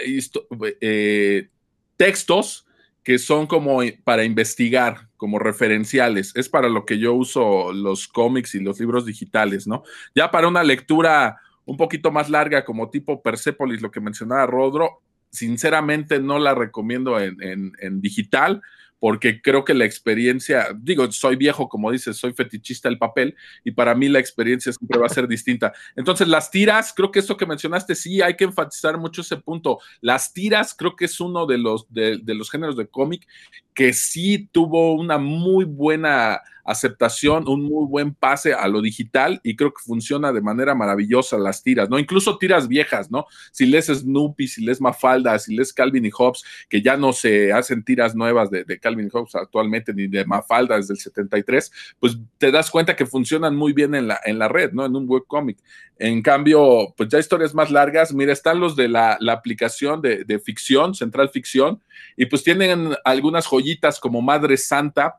[0.80, 1.50] eh,
[1.98, 2.66] textos
[3.04, 6.34] que son como para investigar, como referenciales.
[6.36, 9.84] Es para lo que yo uso los cómics y los libros digitales, ¿no?
[10.16, 15.02] Ya para una lectura un poquito más larga, como tipo Persepolis, lo que mencionaba Rodro,
[15.30, 18.62] sinceramente no la recomiendo en digital
[19.00, 23.72] porque creo que la experiencia, digo, soy viejo, como dices, soy fetichista del papel, y
[23.72, 25.74] para mí la experiencia siempre va a ser distinta.
[25.96, 29.80] Entonces, las tiras, creo que esto que mencionaste, sí, hay que enfatizar mucho ese punto.
[30.02, 33.28] Las tiras, creo que es uno de los, de, los géneros de cómic
[33.74, 39.56] que sí tuvo una muy buena aceptación, un muy buen pase a lo digital y
[39.56, 41.98] creo que funciona de manera maravillosa las tiras, ¿no?
[41.98, 43.26] Incluso tiras viejas, ¿no?
[43.54, 47.54] Si lees Snoopy, si lees Mafalda, si lees Calvin y Hobbes, que ya no se
[47.54, 52.18] hacen tiras nuevas de, Calvin y Hobbes actualmente, ni de Mafalda desde el 73, pues
[52.38, 54.86] te das cuenta que funcionan muy bien en la, en la red, ¿no?
[54.86, 55.58] En un webcomic.
[55.98, 60.38] En cambio, pues ya historias más largas, mira, están los de la, aplicación de, de
[60.38, 61.82] ficción, Central Ficción,
[62.18, 65.18] y pues tienen algunas joyitas como Madre Santa,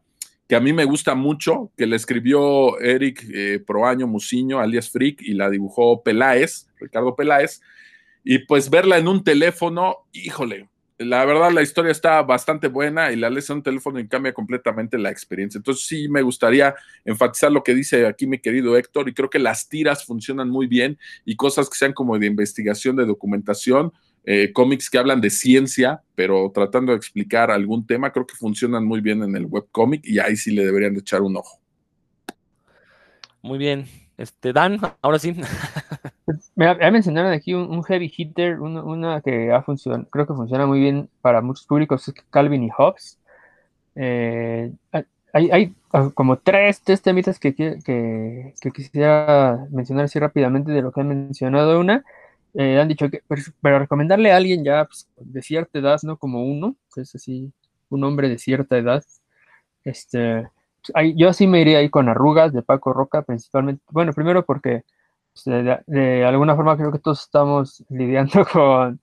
[0.49, 5.21] que a mí me gusta mucho, que le escribió Eric eh, Proaño Musiño, alias Freak,
[5.21, 7.61] y la dibujó Peláez, Ricardo Peláez.
[8.25, 10.69] Y pues verla en un teléfono, híjole,
[10.99, 14.33] la verdad la historia está bastante buena y la lees en un teléfono y cambia
[14.33, 15.59] completamente la experiencia.
[15.59, 19.39] Entonces sí me gustaría enfatizar lo que dice aquí mi querido Héctor y creo que
[19.39, 23.93] las tiras funcionan muy bien y cosas que sean como de investigación, de documentación,
[24.31, 28.85] eh, cómics que hablan de ciencia, pero tratando de explicar algún tema, creo que funcionan
[28.85, 31.59] muy bien en el webcómic y ahí sí le deberían de echar un ojo.
[33.41, 33.87] Muy bien.
[34.19, 35.35] Este, Dan, ahora sí.
[36.57, 41.09] Me mencionaron aquí un, heavy hitter, una, que ha funcionado, creo que funciona muy bien
[41.23, 43.19] para muchos públicos, es Calvin y Hobbes.
[43.95, 44.71] Eh,
[45.33, 51.01] hay, ah, como tres, tres temitas que, que, quisiera mencionar así rápidamente de lo que
[51.01, 51.81] han mencionado.
[51.81, 52.05] Una,
[52.59, 53.23] eh, han dicho que
[53.61, 56.17] para recomendarle a alguien ya pues, de cierta edad, ¿no?
[56.17, 57.53] Como uno, que es así,
[57.89, 59.05] un hombre de cierta edad,
[59.85, 60.51] este,
[60.83, 64.83] pues, yo sí me iría ahí con Arrugas de Paco Roca, principalmente, bueno, primero porque
[65.33, 65.45] pues,
[65.87, 69.01] de, alguna forma creo que todos estamos lidiando con,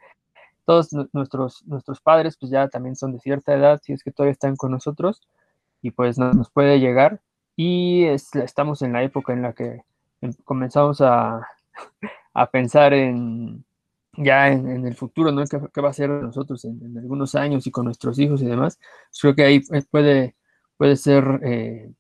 [0.66, 4.34] todos nuestros, nuestros padres pues ya también son de cierta edad, si es que todavía
[4.34, 5.22] están con nosotros,
[5.82, 7.22] y pues no, nos puede llegar,
[7.56, 9.84] y estamos en la época en la que
[10.20, 11.48] em, comenzamos a
[12.36, 13.66] a pensar en
[14.18, 15.44] ya en, el futuro, ¿no?
[15.46, 18.80] ¿Qué, va a ser de nosotros en, algunos años y con nuestros hijos y demás?
[19.10, 20.36] Pues creo que ahí puede,
[20.78, 21.92] puede ser eh,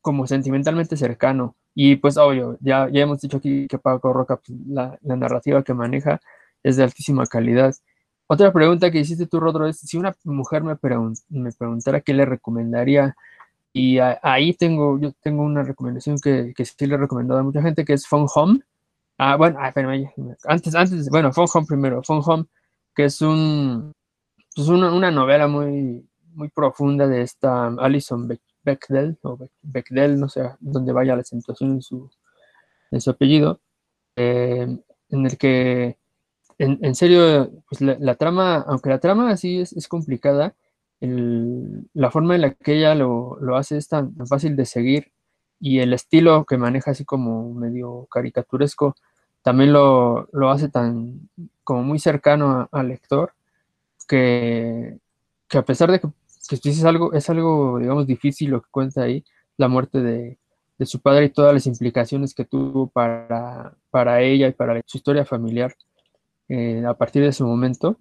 [0.00, 1.56] como sentimentalmente cercano.
[1.74, 5.74] Y pues, obvio, ya, ya hemos dicho aquí que Paco Roca, pues, la, narrativa que
[5.74, 6.20] maneja
[6.62, 7.74] es de altísima calidad.
[8.26, 10.76] Otra pregunta que hiciste tú, Rodro, es si una mujer me,
[11.28, 13.16] me preguntara qué le recomendaría,
[13.72, 17.62] y ahí tengo, yo tengo una recomendación que, que sí le he recomendado a mucha
[17.62, 18.60] gente, que es Phone Home,
[19.18, 19.72] Ah, bueno, ah,
[20.44, 22.44] antes, antes, bueno, Phone Home primero, Phone Home,
[22.94, 23.92] que es un,
[24.54, 28.28] pues una, novela muy, muy profunda de esta Alison
[28.62, 32.08] Bechdel, o Bechdel, no sé dónde vaya la acentuación en su,
[32.92, 33.60] en su apellido,
[34.16, 34.78] eh,
[35.10, 35.98] en el que,
[36.58, 40.54] en, serio, pues la, trama, aunque la trama así es, es complicada,
[41.00, 45.12] la forma en la que ella lo, lo hace es tan, fácil de seguir
[45.60, 48.94] y el estilo que maneja así como medio caricaturesco
[49.48, 51.30] también lo, hace tan
[51.64, 53.32] como muy cercano al lector
[54.06, 54.98] que,
[55.50, 56.08] a pesar de que,
[56.50, 59.24] es algo, es algo, digamos, difícil lo que cuenta ahí,
[59.56, 60.38] la muerte de,
[60.84, 65.24] su padre y todas las implicaciones que tuvo para, para ella y para su historia
[65.24, 65.74] familiar
[66.50, 67.98] eh, a partir de ese momento.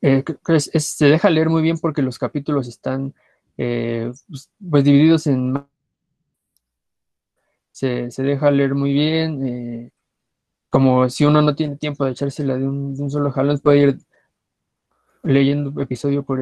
[0.00, 0.24] Eh,
[0.58, 3.14] se deja leer muy bien porque los capítulos están
[3.58, 5.54] eh, pues, pues, divididos en...
[7.70, 9.92] Se, se, deja leer muy bien
[10.72, 13.78] como si uno no tiene tiempo de echársela de un, de un solo jalón, puede
[13.78, 13.98] ir
[15.22, 16.40] leyendo episodio por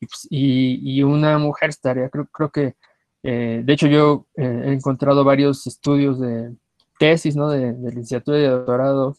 [0.00, 2.74] y, pues, y, una mujer estaría, creo, creo que,
[3.22, 6.52] eh, de hecho yo eh, he encontrado varios estudios de
[6.98, 7.48] tesis, ¿no?
[7.48, 9.16] De, licenciatura y de doctorado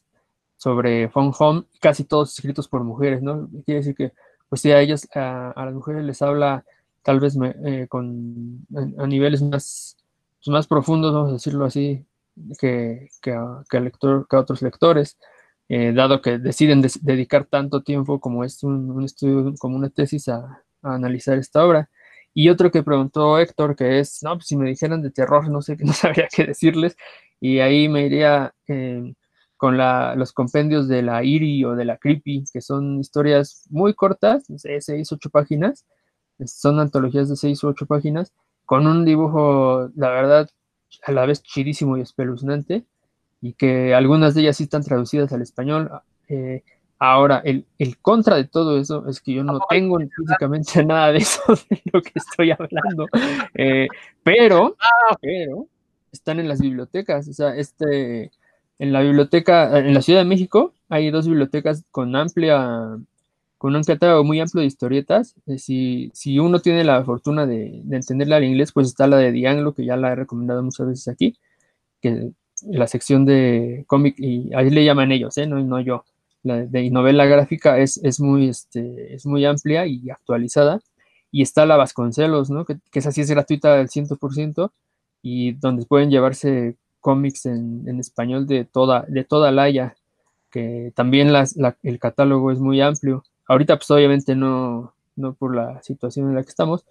[0.57, 3.47] sobre Phone Home, casi todos escritos por mujeres, ¿no?
[3.65, 4.11] Quiere decir que,
[4.49, 6.65] pues sí, a ellas, a, las mujeres les habla
[7.03, 8.67] tal vez eh, con,
[8.97, 9.95] a, niveles más,
[10.43, 12.05] pues, más profundos, vamos a decirlo así,
[12.59, 15.17] que, que, lector, que a otros lectores,
[15.69, 20.63] eh, dado que deciden dedicar tanto tiempo como es un, estudio, como una tesis a,
[20.81, 21.89] analizar esta obra.
[22.33, 25.61] Y otro que preguntó Héctor, que es, no, pues si me dijeran de terror, no
[25.61, 26.95] sé, no sabría qué decirles,
[27.39, 29.13] y ahí me iría eh,
[29.57, 33.93] con la, los compendios de la IRI o de la Creepy, que son historias muy
[33.93, 35.85] cortas, de 6, 8 páginas,
[36.45, 38.33] son antologías de 6 u 8 páginas,
[38.65, 40.49] con un dibujo, la verdad,
[41.05, 42.85] a la vez chidísimo y espeluznante,
[43.41, 45.91] y que algunas de ellas sí están traducidas al español.
[46.29, 46.63] Eh,
[46.99, 47.65] ahora, el,
[48.01, 52.01] contra de todo eso es que yo no tengo físicamente nada de eso de lo
[52.01, 53.07] que estoy hablando,
[53.55, 53.87] eh,
[54.23, 55.67] pero, ah, pero
[56.11, 58.31] están en las bibliotecas, o sea, este,
[58.79, 62.97] en la biblioteca, en la Ciudad de México hay dos bibliotecas con amplia
[63.63, 65.35] con un catálogo muy amplio de historietas.
[65.45, 69.15] Eh, si, si, uno tiene la fortuna de, de, entenderla al inglés, pues está la
[69.15, 71.37] de Dianglo, que ya la he recomendado muchas veces aquí,
[72.01, 72.31] que
[72.63, 75.47] la sección de cómic, y ahí le llaman ellos, ¿eh?
[75.47, 76.03] no, no yo.
[76.43, 80.81] La de novela gráfica es, es, muy, este, es muy amplia y actualizada.
[81.31, 82.65] y está la Vasconcelos, ¿no?
[82.65, 84.71] Que, que esa es gratuita al 100%
[85.21, 89.95] y donde pueden llevarse cómics en, en, español de toda, de toda la
[90.51, 93.23] que también las, la, el catálogo es muy amplio.
[93.47, 96.85] Ahorita pues obviamente no, no por la situación en la que estamos,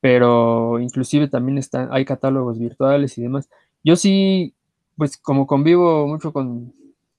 [0.00, 3.48] pero inclusive también están, hay catálogos virtuales y demás.
[3.82, 4.54] Yo sí,
[4.96, 6.72] pues como convivo mucho con,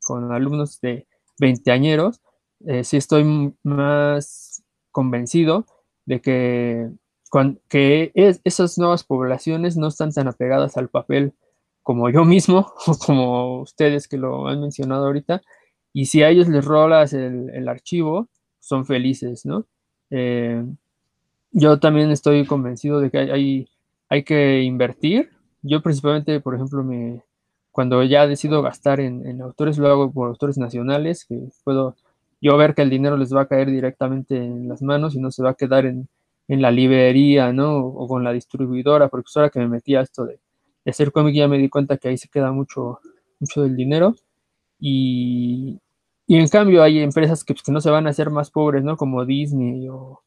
[0.03, 1.07] con alumnos de
[1.39, 2.22] veinteañeros,
[2.65, 5.65] eh, sí estoy más convencido
[6.05, 6.89] de que,
[7.68, 11.34] que es, esas nuevas poblaciones no están tan apegadas al papel
[11.84, 15.41] como yo mismo o como ustedes que lo han mencionado ahorita.
[15.93, 18.30] Y si a ellos les rolas el, el archivo,
[18.68, 19.65] son felices, ¿no?
[20.10, 20.64] Eh,
[21.52, 23.68] yo también estoy convencido de que hay,
[24.10, 25.30] hay, que invertir.
[25.61, 27.23] Yo principalmente, por ejemplo, me,
[27.72, 31.95] cuando ya decido gastar en, en, autores, lo hago por autores nacionales, que puedo
[32.41, 35.31] yo ver que el dinero les va a caer directamente en las manos y no
[35.31, 36.10] se va a quedar en,
[36.49, 37.77] en la librería, ¿no?
[37.77, 40.39] O con la distribuidora, porque ahora que me metí a esto de,
[40.85, 42.99] de hacer cómic ya me di cuenta que ahí se queda mucho,
[43.39, 44.15] mucho del dinero.
[44.80, 45.80] Y,
[46.27, 48.83] y en cambio hay empresas que, pues, que, no se van a hacer más pobres,
[48.83, 48.97] ¿no?
[48.97, 50.21] Como Disney o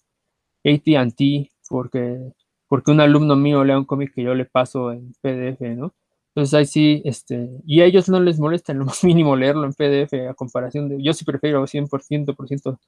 [0.64, 2.32] ATT, porque,
[2.68, 5.94] porque un alumno mío lea un cómic que yo le paso en PDF, ¿no?
[6.35, 9.64] Entonces ahí sí, este, y a ellos no les molesta en lo más mínimo leerlo
[9.64, 12.81] en PDF a comparación de, yo sí prefiero 100%, por ciento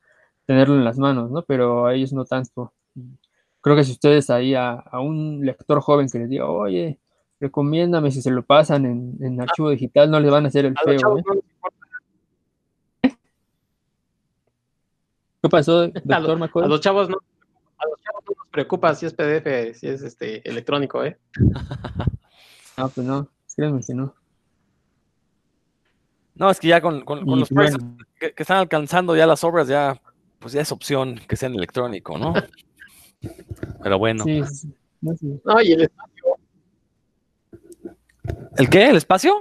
[0.46, 1.42] tenerlo en las manos, ¿no?
[1.42, 2.72] Pero a ellos no tanto.
[3.60, 6.98] Creo que si ustedes ahí a, a un lector joven que les diga, oye,
[7.40, 10.74] recomiéndame si se lo pasan en, en archivo digital, no les van a hacer el
[10.78, 11.22] feo, ¿eh?
[15.42, 17.16] ¿Qué pasó, doctor a, a los chavos no,
[17.78, 21.18] a los chavos no nos preocupa si es PDF, si es este electrónico, ¿eh?
[22.76, 24.14] No, pues no, créanme que no.
[26.34, 27.82] No, es que ya con, con, con los precios
[28.18, 30.00] que, que, están alcanzando ya las obras, ya,
[30.38, 32.32] pues ya es opción que sean electrónico, ¿no?
[33.82, 34.24] Pero bueno.
[34.24, 35.40] Sí, sí, no, sí.
[35.44, 36.24] no, y el espacio.
[38.56, 38.88] ¿El qué?
[38.88, 39.40] ¿El espacio?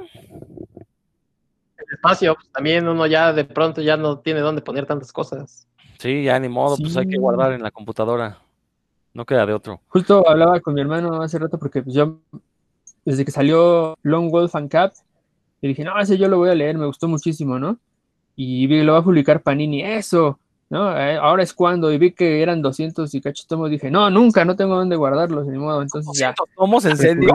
[1.78, 5.68] El espacio, pues también uno ya de pronto ya no tiene dónde poner tantas cosas.
[6.02, 6.82] Sí, ya ni modo, sí.
[6.82, 8.40] pues hay que guardar en la computadora.
[9.14, 9.82] No queda de otro.
[9.88, 12.18] Justo hablaba con mi hermano hace rato porque pues yo
[13.06, 14.94] desde que salió Long Wolf and Cap,
[15.61, 17.78] y dije, no, ese yo lo voy a leer, me gustó muchísimo, ¿no?
[18.36, 20.40] Y vi lo va a publicar Panini, eso,
[20.72, 20.98] ¿no?
[20.98, 24.44] Eh, ahora es cuando, y vi que eran 200 y cacho tomos, dije, no, nunca,
[24.44, 26.34] no tengo dónde guardarlos, ni modo, entonces ya.
[26.56, 27.32] tomos en serio?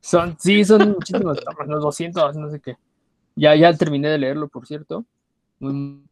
[0.00, 2.76] Son, sí, son muchísimos tomos, los 200, no sé qué.
[3.36, 5.04] Ya, ya terminé de leerlo, por cierto.
[5.58, 6.02] Muy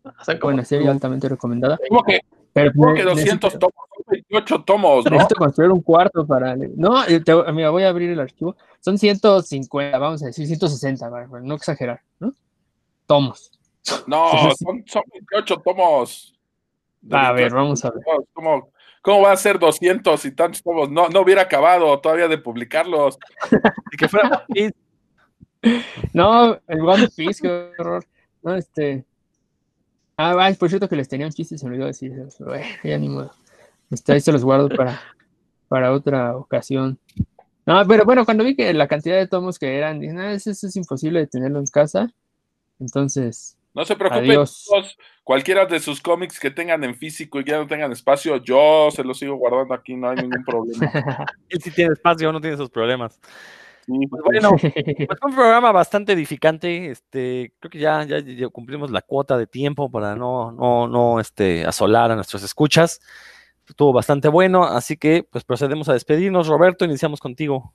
[0.40, 1.78] buena serie, altamente recomendada.
[1.88, 2.20] ¿Cómo que,
[2.52, 3.84] Pero, ¿cómo que 200 necesito, tomos?
[4.06, 5.10] 28 tomos, ¿no?
[5.10, 6.56] Necesito construir un cuarto para...
[6.56, 8.56] No, te, mira, voy a abrir el archivo.
[8.80, 12.32] Son 150, vamos a decir, 160, para no exagerar, ¿no?
[13.06, 13.50] Tomos.
[14.06, 16.34] No, son, son 28 tomos.
[17.10, 18.02] A ver, vamos a ver.
[18.32, 18.70] ¿Cómo,
[19.02, 20.90] ¿Cómo va a ser 200 y tantos tomos?
[20.90, 23.18] No, no hubiera acabado todavía de publicarlos.
[23.92, 24.46] y que fuera
[26.12, 28.04] No, el One Piece, qué horror.
[28.42, 29.04] No, este...
[30.16, 32.44] Ah, ay, por cierto que les tenía un chiste, se me olvidó decir eso.
[32.44, 33.32] Bueno, ya ni modo.
[34.08, 35.00] Ahí se los guardo para,
[35.68, 36.98] para otra ocasión.
[37.66, 40.50] No, pero bueno, cuando vi que la cantidad de tomos que eran, dije, no, eso,
[40.50, 42.12] eso es imposible de tenerlo en casa.
[42.78, 43.56] Entonces.
[43.74, 47.66] No se preocupen, todos, cualquiera de sus cómics que tengan en físico y ya no
[47.66, 50.92] tengan espacio, yo se los sigo guardando aquí, no hay ningún problema.
[51.48, 53.18] Él sí tiene espacio, no tiene esos problemas.
[53.86, 56.90] Pues bueno, pues fue un programa bastante edificante.
[56.90, 61.20] Este, creo que ya, ya, ya, cumplimos la cuota de tiempo para no, no, no
[61.20, 63.00] este, asolar a nuestros escuchas.
[63.68, 66.48] Estuvo bastante bueno, así que pues procedemos a despedirnos.
[66.48, 67.72] Roberto, iniciamos contigo.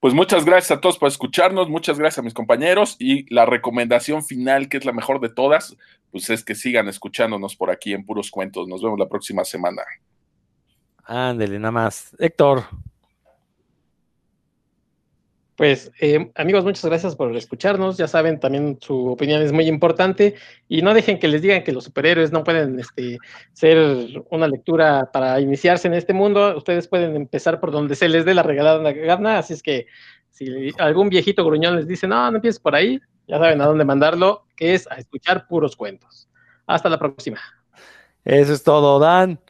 [0.00, 4.24] Pues muchas gracias a todos por escucharnos, muchas gracias a mis compañeros y la recomendación
[4.24, 5.76] final, que es la mejor de todas,
[6.12, 8.68] pues es que sigan escuchándonos por aquí en Puros Cuentos.
[8.68, 9.82] Nos vemos la próxima semana.
[11.04, 12.14] Ándele, nada más.
[12.20, 12.64] Héctor.
[15.58, 17.96] Pues eh, amigos, muchas gracias por escucharnos.
[17.96, 20.36] Ya saben, también su opinión es muy importante
[20.68, 23.18] y no dejen que les digan que los superhéroes no pueden este,
[23.54, 26.56] ser una lectura para iniciarse en este mundo.
[26.56, 29.38] Ustedes pueden empezar por donde se les dé la regalada gana.
[29.38, 29.86] Así es que
[30.30, 33.84] si algún viejito gruñón les dice, no, no empieces por ahí, ya saben a dónde
[33.84, 36.28] mandarlo, que es a escuchar puros cuentos.
[36.68, 37.40] Hasta la próxima.
[38.24, 39.40] Eso es todo, Dan.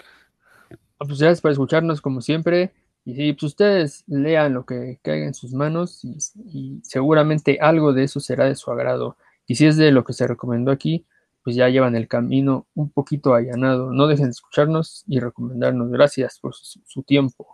[0.96, 2.72] Pues gracias por escucharnos como siempre.
[3.10, 8.04] Y pues ustedes lean lo que caiga en sus manos y, y, seguramente algo de
[8.04, 9.16] eso será de su agrado.
[9.46, 11.06] Y si es de lo que se recomendó aquí,
[11.42, 13.92] pues ya llevan el camino un poquito allanado.
[13.92, 15.90] No dejen de escucharnos y recomendarnos.
[15.90, 17.46] Gracias por su, su tiempo.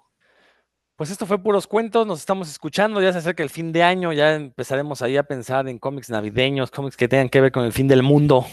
[0.97, 4.13] Pues esto fue puros cuentos, nos estamos escuchando, ya se acerca el fin de año,
[4.13, 7.73] ya empezaremos ahí a pensar en cómics navideños, cómics que tengan que ver con el
[7.73, 8.45] fin del mundo.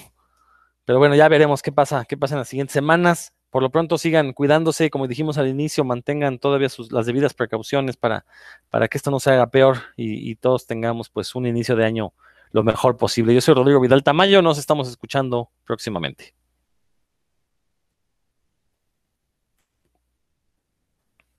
[0.85, 3.33] Pero bueno, ya veremos qué pasa, qué pasa en las siguientes semanas.
[3.51, 7.97] Por lo pronto sigan cuidándose, como dijimos al inicio, mantengan todavía sus, las debidas precauciones
[7.97, 8.25] para,
[8.69, 11.85] para que esto no se haga peor y, y todos tengamos pues un inicio de
[11.85, 12.13] año
[12.51, 13.33] lo mejor posible.
[13.33, 16.40] Yo soy Rodrigo Vidal Tamayo, nos estamos escuchando próximamente.